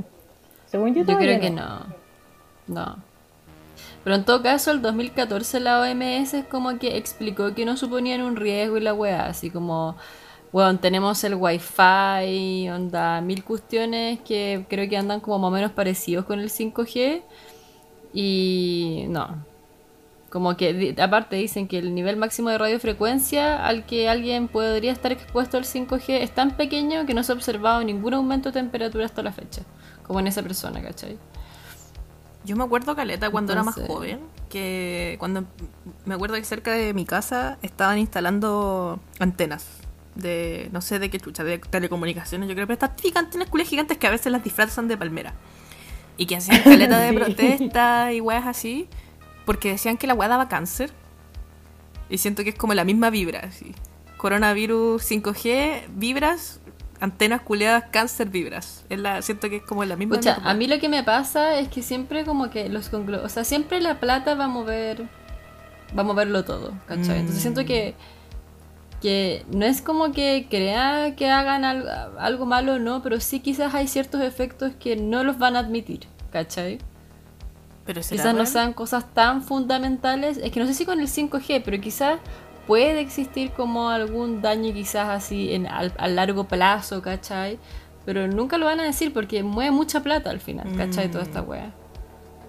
[0.67, 1.79] según yo Yo todavía creo que no.
[2.67, 2.97] No.
[4.03, 8.21] Pero en todo caso, el 2014 la OMS es como que explicó que no suponían
[8.21, 9.95] un riesgo y la weá, así como,
[10.51, 15.71] bueno, tenemos el wifi, onda, mil cuestiones que creo que andan como más o menos
[15.71, 17.21] parecidos con el 5G.
[18.13, 19.45] Y no.
[20.31, 25.11] Como que aparte dicen que el nivel máximo de radiofrecuencia al que alguien podría estar
[25.11, 29.05] expuesto al 5G es tan pequeño que no se ha observado ningún aumento de temperatura
[29.05, 29.63] hasta la fecha.
[30.07, 31.17] Como en esa persona, ¿cachai?
[32.45, 35.43] Yo me acuerdo, Caleta, cuando era más joven, que cuando
[36.05, 39.81] me acuerdo que cerca de mi casa estaban instalando antenas
[40.15, 43.69] de, no sé de qué chucha, de telecomunicaciones, yo creo, pero estas típicas antenas culias
[43.69, 45.33] gigantes que a veces las disfrazan de palmera.
[46.15, 48.87] Y que hacían caleta de protesta y weas así,
[49.45, 50.91] porque decían que la wea daba cáncer.
[52.09, 53.73] Y siento que es como la misma vibra, así.
[54.17, 56.59] Coronavirus 5G, vibras,
[56.99, 58.85] antenas culeadas, cáncer, vibras.
[58.89, 60.51] Es la, siento que es como la misma Pucha, mierda.
[60.51, 63.43] a mí lo que me pasa es que siempre como que los conglo- o sea,
[63.43, 65.07] siempre la plata va a mover
[65.97, 67.19] va a moverlo todo, ¿cachai?
[67.19, 67.95] Entonces siento que
[69.01, 71.89] que no es como que crea que hagan algo,
[72.19, 76.01] algo malo no, pero sí quizás hay ciertos efectos que no los van a admitir,
[76.31, 76.77] ¿cachai?
[77.93, 81.07] Pero será Quizás no sean cosas tan fundamentales, es que no sé si con el
[81.07, 82.19] 5G, pero quizás
[82.67, 87.59] puede existir como algún daño quizás así en, al- a largo plazo, ¿cachai?
[88.05, 91.11] Pero nunca lo van a decir porque mueve mucha plata al final, ¿cachai?
[91.11, 91.71] Toda esta wea.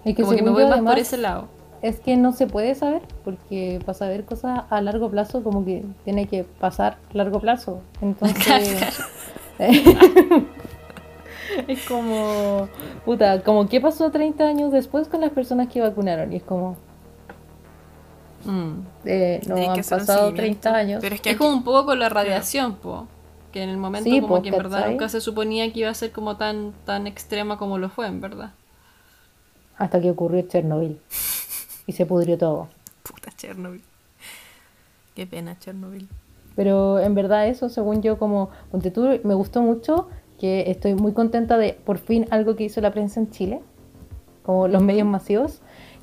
[0.04, 1.48] Es que Como que me voy más por ese lado.
[1.82, 5.84] Es que no se puede saber, porque para saber cosas a largo plazo, como que
[6.04, 7.80] tiene que pasar largo plazo.
[8.00, 9.02] Entonces.
[11.68, 12.68] es como.
[13.04, 16.32] Puta, como qué pasó 30 años después con las personas que vacunaron.
[16.32, 16.76] Y es como.
[18.44, 18.80] Mm.
[19.04, 20.00] eh, no han pasado
[20.30, 20.36] seguimiento.
[20.36, 20.98] 30 años.
[21.00, 23.06] Pero es que Es como un poco con la radiación, po.
[23.52, 24.90] Que en el momento Sí, como po, que en verdad ¿cachai?
[24.92, 28.20] nunca se suponía que iba a ser como tan, tan extrema como lo fue, en
[28.20, 28.52] verdad.
[29.76, 30.98] Hasta que ocurrió Chernobyl.
[31.86, 32.68] Y se pudrió todo.
[33.02, 33.82] Puta Chernobyl.
[35.16, 36.08] Qué pena Chernobyl.
[36.54, 40.08] Pero en verdad eso, según yo, como ponte tú, me gustó mucho
[40.42, 43.60] que estoy muy contenta de por fin algo que hizo la prensa en Chile,
[44.42, 45.62] como los medios masivos,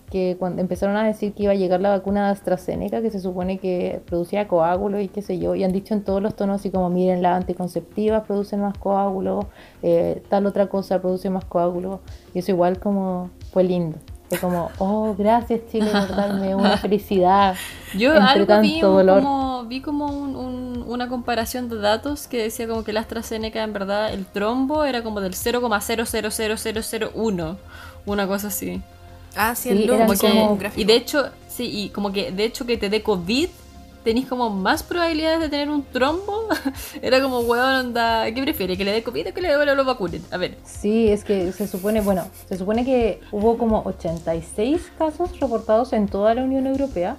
[0.09, 3.19] que cuando empezaron a decir que iba a llegar la vacuna de AstraZeneca, que se
[3.19, 6.61] supone que producía coágulos y qué sé yo, y han dicho en todos los tonos
[6.61, 9.45] así como miren las anticonceptivas producen más coágulos,
[9.83, 11.99] eh, tal otra cosa produce más coágulos,
[12.33, 13.97] y eso igual como fue lindo.
[14.29, 17.55] Fue como, oh, gracias Chile por darme una felicidad.
[17.97, 19.21] Yo entre algo vi, tanto dolor.
[19.23, 23.63] como, vi como un- un- una comparación de datos que decía como que la AstraZeneca
[23.63, 27.57] en verdad el trombo era como del 0,000001,
[28.05, 28.81] una cosa así.
[29.35, 32.45] Ah, sí, Sí, el eran Como como y de hecho, sí, y como que de
[32.45, 33.49] hecho que te dé COVID
[34.03, 36.47] tenéis como más probabilidades de tener un trombo.
[37.01, 38.77] Era como, weón, onda, ¿qué prefiere?
[38.77, 40.23] ¿Que le dé COVID o que le dé lo vacunen?
[40.31, 40.57] A ver.
[40.63, 46.07] Sí, es que se supone, bueno, se supone que hubo como 86 casos reportados en
[46.07, 47.17] toda la Unión Europea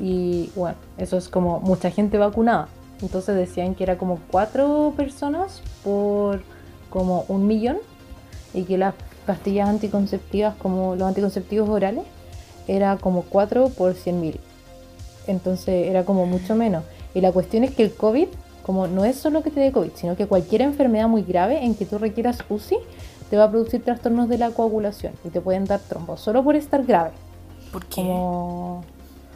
[0.00, 2.68] y bueno, eso es como mucha gente vacunada.
[3.02, 6.42] Entonces decían que era como cuatro personas por
[6.90, 7.78] como un millón
[8.54, 8.94] y que las
[9.26, 12.04] pastillas anticonceptivas, como los anticonceptivos orales,
[12.68, 14.40] era como 4 por 100 mil.
[15.26, 16.84] Entonces era como mucho menos.
[17.14, 18.28] Y la cuestión es que el COVID,
[18.64, 21.74] como no es solo que te dé COVID, sino que cualquier enfermedad muy grave en
[21.74, 22.76] que tú requieras UCI,
[23.30, 26.56] te va a producir trastornos de la coagulación y te pueden dar trombos, solo por
[26.56, 27.10] estar grave.
[27.72, 28.02] ¿Por qué?
[28.02, 28.84] Como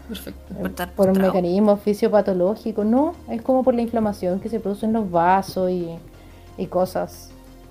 [0.09, 0.55] Perfecto.
[0.55, 4.87] Por estar por un mecanismo fisiopatológico, no, es como por la inflamación que se produce
[4.87, 5.91] en los vasos y,
[6.57, 7.31] y cosas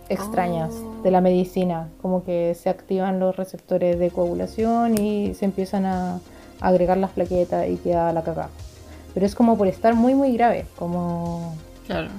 [0.09, 1.01] extrañas Oh.
[1.03, 6.19] de la medicina, como que se activan los receptores de coagulación y se empiezan a
[6.61, 8.49] agregar las plaquetas y queda la cagada.
[9.13, 11.55] Pero es como por estar muy, muy grave, como
[11.85, 12.09] Claro.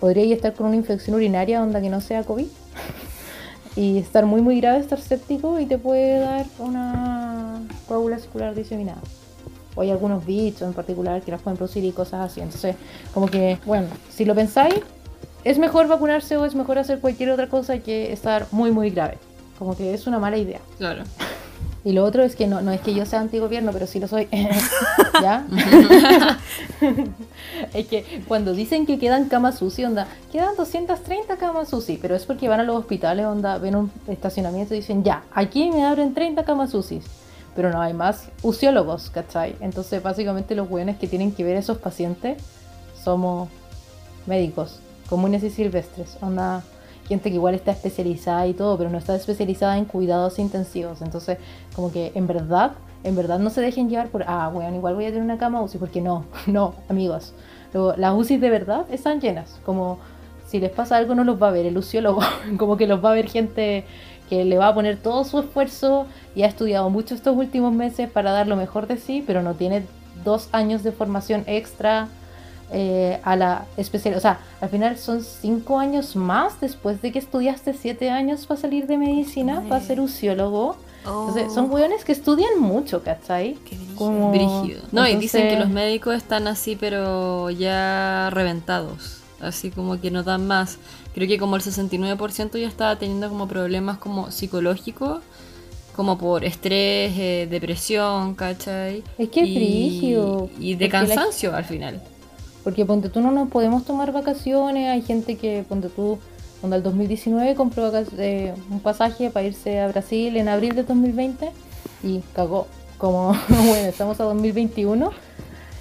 [0.00, 2.46] podría estar con una infección urinaria onda que no sea COVID
[3.76, 9.00] y estar muy muy grave, estar séptico y te puede dar una coágula circular diseminada.
[9.76, 12.40] O hay algunos bichos en particular que las pueden producir y cosas así.
[12.40, 12.74] Entonces,
[13.14, 14.74] como que, bueno, si lo pensáis,
[15.44, 19.18] es mejor vacunarse o es mejor hacer cualquier otra cosa que estar muy muy grave.
[19.58, 20.58] Como que es una mala idea.
[20.78, 21.04] Claro.
[21.84, 24.08] Y lo otro es que no, no es que yo sea antigobierno, pero sí lo
[24.08, 24.28] soy.
[25.22, 25.46] ¿Ya?
[27.74, 32.26] es que cuando dicen que quedan camas UCI, onda, quedan 230 camas UCI, pero es
[32.26, 36.12] porque van a los hospitales, onda, ven un estacionamiento y dicen, ya, aquí me abren
[36.12, 37.00] 30 camas UCI.
[37.56, 39.56] Pero no hay más uciólogos, ¿cachai?
[39.60, 42.40] Entonces, básicamente, los buenos que tienen que ver esos pacientes
[43.02, 43.48] somos
[44.26, 44.78] médicos
[45.08, 46.16] comunes y silvestres.
[46.22, 46.62] Onda,
[47.10, 51.02] gente que igual está especializada y todo, pero no está especializada en cuidados intensivos.
[51.02, 51.38] Entonces,
[51.74, 52.70] como que en verdad,
[53.02, 55.60] en verdad no se dejen llevar por, ah, bueno, igual voy a tener una cama
[55.60, 57.34] UCI, porque no, no, amigos.
[57.74, 59.58] Luego, las UCI de verdad están llenas.
[59.66, 59.98] Como
[60.46, 62.20] si les pasa algo, no los va a ver el uciólogo.
[62.56, 63.84] como que los va a ver gente
[64.28, 66.06] que le va a poner todo su esfuerzo
[66.36, 69.54] y ha estudiado mucho estos últimos meses para dar lo mejor de sí, pero no
[69.54, 69.82] tiene
[70.24, 72.06] dos años de formación extra
[72.72, 74.14] eh, a la especial.
[74.14, 78.60] O sea, al final son cinco años más después de que estudiaste siete años para
[78.60, 80.76] salir de medicina, para ser uciólogo.
[81.02, 83.54] Entonces, son hueones que estudian mucho, ¿cachai?
[83.64, 83.96] Qué brígido.
[83.96, 84.82] Como- Brígido.
[84.92, 89.16] No, y dicen que entonces- los médicos están así, pero ya reventados.
[89.40, 90.76] Así como que no dan más.
[91.14, 95.22] Creo que como el 69% ya estaba teniendo como problemas como psicológicos,
[95.96, 99.02] como por estrés, eh, depresión, ¿cachai?
[99.16, 102.02] Es que es y, brígido, Y de porque la- cansancio al final.
[102.64, 106.18] Porque ponte tú no nos podemos tomar vacaciones, hay gente que ponte tú,
[106.60, 111.50] cuando el 2019 compró eh, un pasaje para irse a Brasil en abril de 2020
[112.02, 112.66] y cagó.
[112.98, 115.10] Como, bueno, estamos a 2021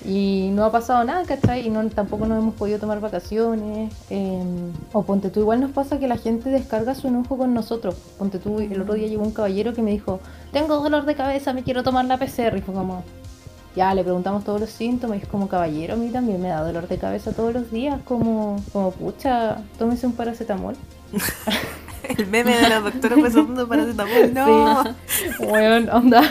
[0.06, 1.68] y no ha pasado nada, ¿cachai?
[1.68, 3.94] Y no, tampoco nos hemos podido tomar vacaciones.
[4.10, 4.42] eh,
[4.94, 7.96] o ponte tú, igual nos pasa que la gente descarga su enojo con nosotros.
[8.18, 10.22] Ponte tú, el otro día llegó un caballero que me dijo,
[10.54, 12.58] tengo dolor de cabeza, me quiero tomar la PCR.
[12.58, 13.04] Y fue como,
[13.76, 16.62] ya le preguntamos todos los síntomas y es como caballero, a mí también me da
[16.62, 20.76] dolor de cabeza todos los días, como, como pucha, tómese un paracetamol.
[22.18, 24.34] El meme de la doctora pasando paracetamol.
[24.34, 24.84] No.
[25.48, 26.24] Bueno, onda,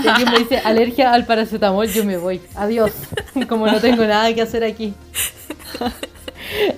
[0.00, 2.40] si alguien me dice alergia al paracetamol, yo me voy.
[2.54, 2.92] Adiós,
[3.48, 4.94] como no tengo nada que hacer aquí.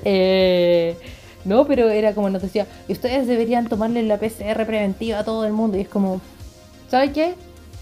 [0.05, 0.97] Eh,
[1.45, 5.45] no, pero era como nos decía, y ustedes deberían tomarle la PCR preventiva a todo
[5.45, 5.79] el mundo.
[5.79, 6.21] Y es como,
[6.91, 7.35] ¿sabe qué?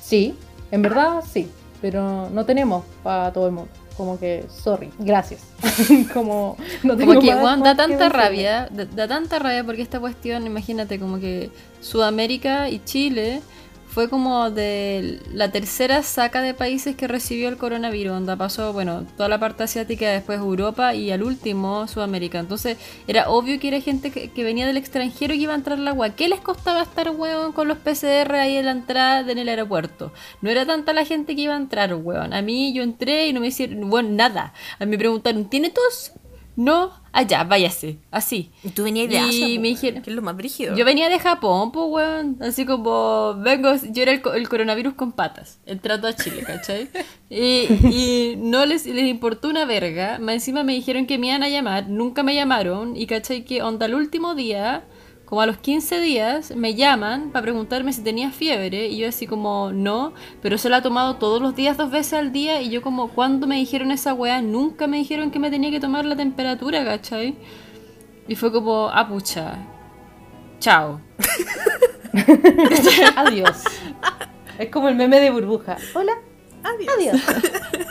[0.02, 0.34] Sí,
[0.70, 1.48] en verdad sí,
[1.80, 3.70] pero no tenemos para todo el mundo.
[3.96, 5.40] Como que, sorry, gracias.
[6.12, 10.00] como, no tengo Como que, más da tanta rabia, da, da tanta rabia porque esta
[10.00, 11.50] cuestión, imagínate, como que
[11.80, 13.40] Sudamérica y Chile
[13.96, 19.06] fue como de la tercera saca de países que recibió el coronavirus, onda pasó, bueno,
[19.16, 22.38] toda la parte asiática, después Europa y al último Sudamérica.
[22.38, 22.76] Entonces
[23.08, 25.88] era obvio que era gente que, venía del extranjero y que iba a entrar al
[25.88, 26.10] agua.
[26.10, 30.12] ¿Qué les costaba estar, weón, con los PCR ahí en la entrada en el aeropuerto?
[30.42, 32.34] No era tanta la gente que iba a entrar, weón.
[32.34, 34.52] A mí yo entré y no me hicieron, bueno, nada.
[34.78, 36.12] A mí me preguntaron, ¿tiene tos?
[36.56, 38.50] No, allá, váyase, así.
[38.64, 40.74] Y tú venías de Y Asia, po, me dijeron- que es lo más brígido.
[40.74, 42.38] Yo venía de Japón, pues, weón.
[42.40, 46.88] Así como, vengo, yo era el, co- el coronavirus con patas, entrando a Chile, ¿cachai?
[47.28, 50.16] Y, y no les, les importó una verga.
[50.28, 52.96] Encima me dijeron que me iban a llamar, nunca me llamaron.
[52.96, 53.44] Y, ¿cachai?
[53.44, 54.84] Que onda el último día,
[55.26, 58.86] como a los 15 días, me llaman para preguntarme si tenía fiebre.
[58.86, 62.12] Y yo así como, no, pero se la ha tomado todos los días, dos veces
[62.14, 62.62] al día.
[62.62, 64.40] Y yo como, ¿cuándo me dijeron esa weá?
[64.40, 67.34] Nunca me dijeron que me tenía que tomar la temperatura, ¿cachai?
[68.28, 69.58] Y fue como, ah, pucha.
[70.60, 71.00] Chao.
[73.16, 73.64] Adiós.
[74.60, 75.76] es como el meme de burbuja.
[75.94, 76.12] Hola,
[76.62, 76.94] Adiós.
[76.96, 77.20] adiós.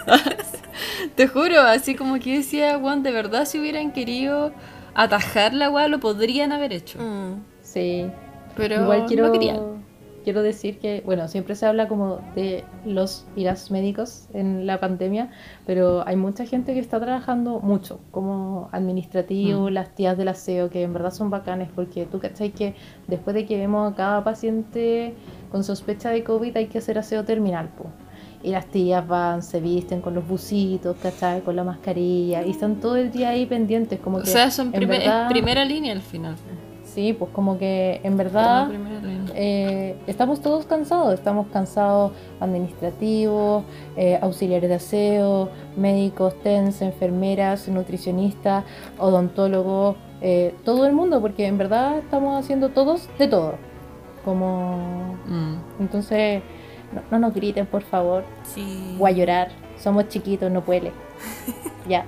[1.15, 4.53] Te juro, así como que decía, Juan, de verdad si hubieran querido
[4.95, 6.99] atajar la weá, lo podrían haber hecho.
[6.99, 7.41] Mm.
[7.61, 8.07] Sí.
[8.55, 9.59] Pero Igual quiero, no querían.
[10.23, 14.79] quiero decir que, bueno, siempre se habla como de los y las médicos en la
[14.79, 15.29] pandemia,
[15.67, 19.73] pero hay mucha gente que está trabajando mucho, como administrativo, Mm.
[19.73, 22.75] las tías del aseo, que en verdad son bacanes, porque tú cachai que
[23.07, 25.13] después de que vemos a cada paciente
[25.51, 27.85] con sospecha de COVID hay que hacer aseo terminal, po.
[28.43, 31.41] Y las tías van, se visten con los bucitos, ¿cachai?
[31.41, 34.27] Con la mascarilla, y están todo el día ahí pendientes, como O que...
[34.27, 36.35] sea, son en primer- verdad- primera línea al final.
[36.83, 38.69] Sí, pues como que en verdad...
[39.37, 43.63] Eh, estamos todos cansados, estamos cansados administrativos,
[43.97, 48.63] eh, auxiliares de aseo, médicos, TENS, enfermeras, nutricionistas,
[48.97, 53.55] odontólogos, eh, todo el mundo, porque en verdad estamos haciendo todos de todo.
[54.23, 55.55] Como Mm.
[55.81, 56.41] entonces
[56.95, 58.23] no, no nos griten, por favor.
[58.43, 58.95] Sí.
[58.97, 59.51] Voy a llorar.
[59.77, 60.91] Somos chiquitos, no puede.
[61.87, 62.05] ya.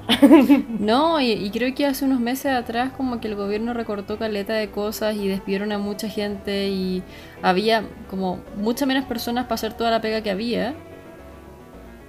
[0.80, 4.54] No, y, y creo que hace unos meses atrás como que el gobierno recortó caleta
[4.54, 7.04] de cosas y despidieron a mucha gente y
[7.42, 10.76] había como muchas menos personas para hacer toda la pega que había.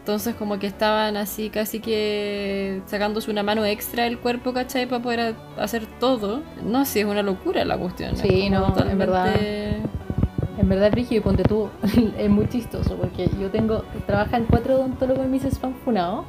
[0.08, 4.86] Entonces como que estaban así casi que sacándose una mano extra del cuerpo, ¿cachai?
[4.86, 6.40] Para poder hacer todo.
[6.64, 8.14] No, sí, es una locura la cuestión.
[8.14, 9.34] es Sí, no, en verdad.
[10.58, 11.68] En verdad, Rígido, y ponte tú,
[12.18, 16.26] es muy chistoso porque yo tengo, trabajan cuatro odontólogos en mis spam funados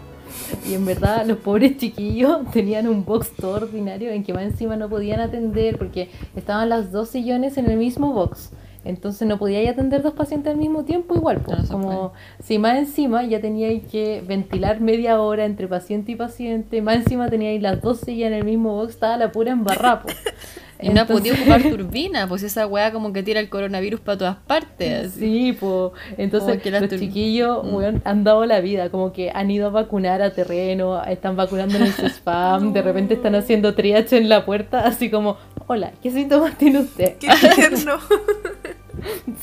[0.69, 4.75] y en verdad los pobres chiquillos tenían un box todo ordinario en que más encima
[4.75, 8.51] no podían atender porque estaban las dos sillones en el mismo box.
[8.85, 12.77] Entonces no podía atender dos pacientes al mismo tiempo igual, pues, No como si más
[12.77, 17.81] encima ya tenía que ventilar media hora entre paciente y paciente, más encima tenía las
[17.81, 20.03] dos sillas en el mismo box, estaba la pura embarrada.
[20.81, 24.17] Y no podía Entonces- ocupar turbina, pues esa weá como que tira el coronavirus para
[24.17, 25.11] todas partes.
[25.11, 25.91] Sí, pues.
[26.17, 27.73] Entonces, que los tur- chiquillos, Mm.
[27.75, 28.89] weón, han dado la vida.
[28.89, 33.13] Como que han ido a vacunar a terreno, están vacunando en el spam, de repente
[33.15, 35.35] están haciendo triage en la puerta, así como,
[35.67, 37.17] hola, ¿qué síntomas tiene usted?
[37.17, 37.93] Qué tierno.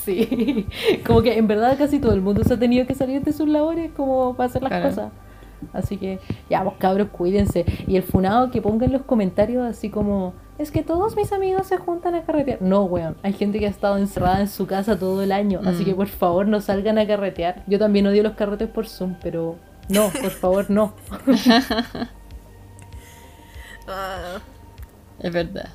[0.05, 0.67] Sí,
[1.07, 3.49] como que en verdad casi todo el mundo se ha tenido que salir de sus
[3.49, 4.89] labores como para hacer las Claro.
[4.89, 5.13] cosas.
[5.73, 6.19] Así que,
[6.51, 7.65] ya, vos cabros, cuídense.
[7.87, 11.67] Y el funado que ponga en los comentarios así como, es que todos mis amigos
[11.67, 12.63] se juntan a carretear.
[12.63, 15.83] No, weón, hay gente que ha estado encerrada en su casa todo el año, así
[15.83, 15.85] Mm.
[15.87, 17.63] que por favor no salgan a carretear.
[17.67, 19.57] Yo también odio los carretes por Zoom, pero
[19.89, 20.95] no, por favor no.
[23.89, 24.39] Ah,
[25.21, 25.69] Es verdad.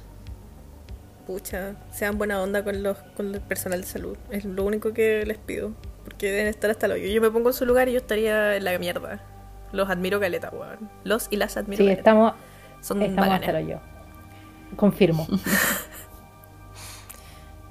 [1.26, 4.18] pucha, sean buena onda con los con el personal de salud.
[4.30, 5.72] Es lo único que les pido.
[6.04, 7.08] Porque deben estar hasta el hoyo.
[7.08, 9.22] Yo me pongo en su lugar y yo estaría en la mierda.
[9.72, 10.90] Los admiro caleta, weón.
[11.04, 12.00] Los y las admiro Sí, caleta.
[12.00, 12.34] estamos,
[12.82, 13.78] Son estamos hasta yo.
[14.76, 15.28] Confirmo.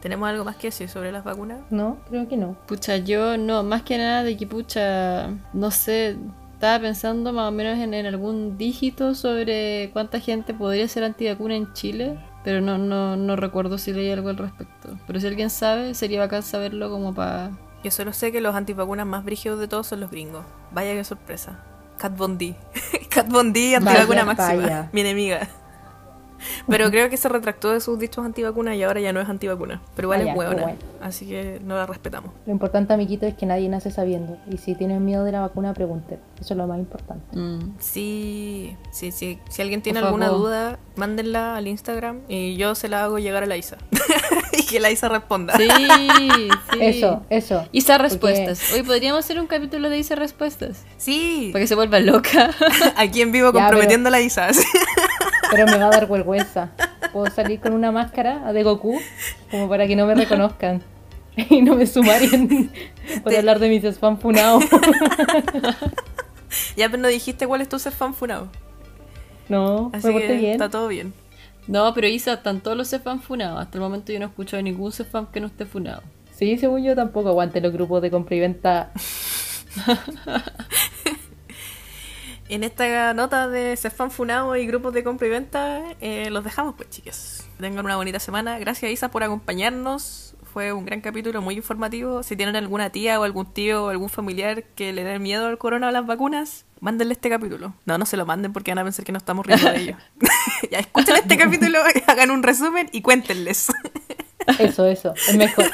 [0.00, 1.60] ¿Tenemos algo más que decir sobre las vacunas?
[1.70, 2.56] No, creo que no.
[2.66, 6.16] Pucha, yo no, más que nada de que pucha, no sé,
[6.54, 11.54] estaba pensando más o menos en, en algún dígito sobre cuánta gente podría ser antivacuna
[11.54, 14.98] en Chile, pero no, no, no recuerdo si leí algo al respecto.
[15.06, 17.50] Pero si alguien sabe, sería bacán saberlo como para...
[17.84, 20.44] Yo solo sé que los antivacunas más brígidos de todos son los gringos.
[20.70, 21.58] Vaya qué sorpresa.
[21.98, 22.54] Cat Bondi.
[23.10, 24.62] Cat Bondi, antivacuna Vaya, máxima.
[24.62, 24.88] vaya.
[24.92, 25.46] Mi enemiga.
[26.68, 29.80] Pero creo que se retractó de sus dichos antivacunas y ahora ya no es antivacuna.
[29.96, 30.56] Pero igual Ah, es hueona.
[30.56, 30.78] qué bueno.
[31.00, 32.32] Así que no la respetamos.
[32.46, 34.36] Lo importante, amiguito, es que nadie nace sabiendo.
[34.50, 36.18] Y si tienen miedo de la vacuna, pregunten.
[36.40, 37.36] Eso es lo más importante.
[37.36, 37.74] Mm.
[37.78, 39.38] Sí, sí, sí.
[39.48, 40.40] Si alguien tiene Por alguna favor.
[40.40, 43.76] duda, mándenla al Instagram y yo se la hago llegar a la Isa.
[44.52, 45.56] y que la Isa responda.
[45.56, 45.68] Sí,
[46.16, 46.48] sí.
[46.80, 47.66] Eso, eso.
[47.72, 48.72] Isa Porque- respuestas.
[48.72, 50.84] Hoy podríamos hacer un capítulo de Isa respuestas.
[50.98, 51.50] Sí.
[51.52, 52.50] Para que se vuelva loca.
[52.96, 54.48] Aquí en vivo Ya, comprometiendo a la Isa.
[55.50, 56.70] Pero me va a dar vergüenza.
[57.12, 58.98] Puedo salir con una máscara de Goku
[59.50, 60.82] como para que no me reconozcan.
[61.36, 62.70] Y no me sumarien
[63.22, 64.64] por hablar de mis spam funados.
[66.76, 68.48] ya, pero no dijiste cuál es tu fan funado.
[69.48, 70.52] No, Así me porté que bien.
[70.52, 71.12] está todo bien.
[71.66, 73.60] No, pero Isa, están todos los Cefam funados.
[73.60, 76.02] Hasta el momento yo no he escuchado de ningún Cefam que no esté funado.
[76.32, 78.90] Sí, según yo tampoco aguante los grupos de compra y venta.
[82.50, 86.74] En esta nota de Cefán Funado y grupos de compra y venta, eh, los dejamos
[86.74, 87.48] pues chicas.
[87.60, 88.58] Tengan una bonita semana.
[88.58, 90.34] Gracias Isa por acompañarnos.
[90.52, 92.24] Fue un gran capítulo, muy informativo.
[92.24, 95.58] Si tienen alguna tía o algún tío o algún familiar que le den miedo al
[95.58, 97.72] corona o a las vacunas, mándenle este capítulo.
[97.84, 99.98] No, no se lo manden porque van a pensar que no estamos riendo de ellos.
[100.72, 101.78] ya escuchen este capítulo,
[102.08, 103.68] hagan un resumen y cuéntenles.
[104.58, 105.70] Eso, eso, es mejor.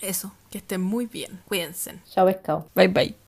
[0.00, 1.40] Eso, que estén muy bien.
[1.48, 1.96] Cuídense.
[2.08, 2.68] Chao, pescado.
[2.76, 3.20] Bye bye.